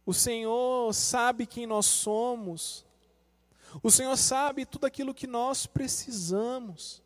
O 0.05 0.13
Senhor 0.13 0.93
sabe 0.93 1.47
quem 1.47 1.65
nós 1.65 1.87
somos. 1.87 2.85
O 3.81 3.89
Senhor 3.89 4.15
sabe 4.17 4.65
tudo 4.65 4.85
aquilo 4.85 5.13
que 5.13 5.25
nós 5.25 5.65
precisamos. 5.65 7.01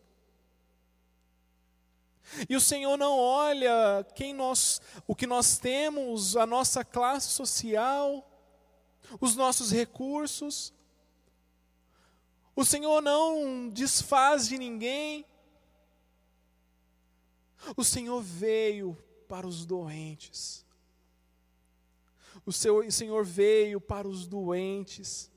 E 2.50 2.56
o 2.56 2.62
Senhor 2.62 2.98
não 2.98 3.18
olha 3.18 4.06
quem 4.16 4.34
nós, 4.34 4.82
o 5.08 5.16
que 5.16 5.26
nós 5.26 5.58
temos, 5.58 6.36
a 6.36 6.46
nossa 6.46 6.84
classe 6.84 7.30
social, 7.30 8.30
os 9.22 9.36
nossos 9.36 9.72
recursos. 9.72 10.74
O 12.56 12.66
Senhor 12.66 13.02
não 13.02 13.70
desfaz 13.70 14.48
de 14.48 14.58
ninguém. 14.58 15.26
O 17.76 17.84
Senhor 17.84 18.22
veio 18.22 18.98
para 19.28 19.48
os 19.48 19.66
doentes. 19.66 20.66
O 22.46 22.52
Senhor 22.52 23.24
veio 23.24 23.80
para 23.80 24.08
os 24.08 24.28
doentes. 24.28 25.32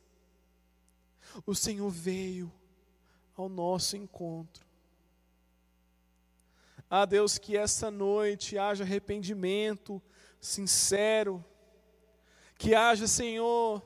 O 1.47 1.55
Senhor 1.55 1.91
veio 1.91 2.53
ao 3.37 3.49
nosso 3.49 3.97
encontro. 3.97 4.67
Ah, 6.89 7.05
Deus, 7.05 7.39
que 7.39 7.57
essa 7.57 7.91
noite 7.91 8.59
haja 8.59 8.83
arrependimento 8.83 10.03
sincero, 10.41 11.45
que 12.59 12.75
haja, 12.75 13.07
Senhor, 13.07 13.83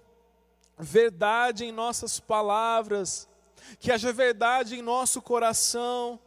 verdade 0.79 1.65
em 1.65 1.73
nossas 1.73 2.19
palavras, 2.19 3.29
que 3.79 3.93
haja 3.93 4.13
verdade 4.13 4.77
em 4.77 4.83
nosso 4.83 5.21
coração, 5.21 6.19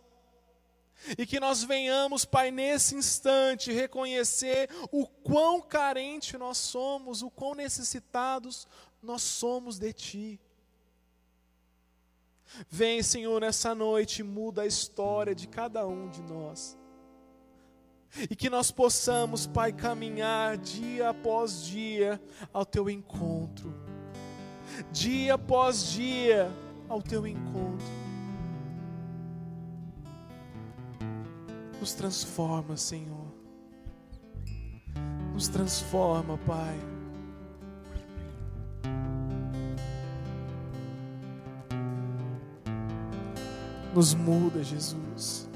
e 1.18 1.26
que 1.26 1.39
nós 1.39 1.63
venhamos, 1.63 2.26
Pai, 2.26 2.51
nesse 2.51 2.95
instante 2.95 3.72
reconhecer 3.72 4.70
o 4.91 5.07
quão 5.07 5.61
carente 5.61 6.38
nós 6.38 6.57
somos, 6.57 7.22
o 7.22 7.30
quão 7.30 7.53
necessitados 7.53 8.68
nós 9.01 9.22
somos 9.22 9.78
de 9.78 9.93
Ti. 9.93 10.39
Vem, 12.70 13.04
Senhor, 13.04 13.41
nessa 13.41 13.76
noite, 13.76 14.24
muda 14.24 14.64
a 14.64 14.68
história 14.68 15.36
de 15.36 15.48
cada 15.48 15.86
um 15.88 16.10
de 16.10 16.22
nós. 16.22 16.78
E 18.30 18.36
que 18.36 18.50
nós 18.50 18.72
possamos, 18.72 19.45
Pai, 19.45 19.72
caminhar 19.74 20.58
dia 20.58 21.10
após 21.10 21.64
dia 21.64 22.22
ao 22.54 22.66
Teu 22.66 22.89
encontro 22.89 23.88
dia 24.91 25.34
após 25.34 25.91
dia 25.91 26.52
ao 26.88 27.02
teu 27.02 27.26
encontro. 27.28 27.86
Nos 31.80 31.93
transforma, 31.93 32.76
Senhor. 32.76 33.28
Nos 35.34 35.48
transforma, 35.48 36.38
Pai. 36.39 36.97
Nos 43.98 44.14
muda, 44.14 44.64
Jesus. 44.64 45.50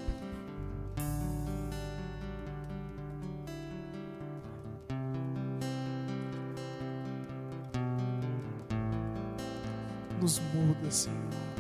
nos 10.20 10.40
muda, 10.56 10.90
Senhor. 10.90 11.51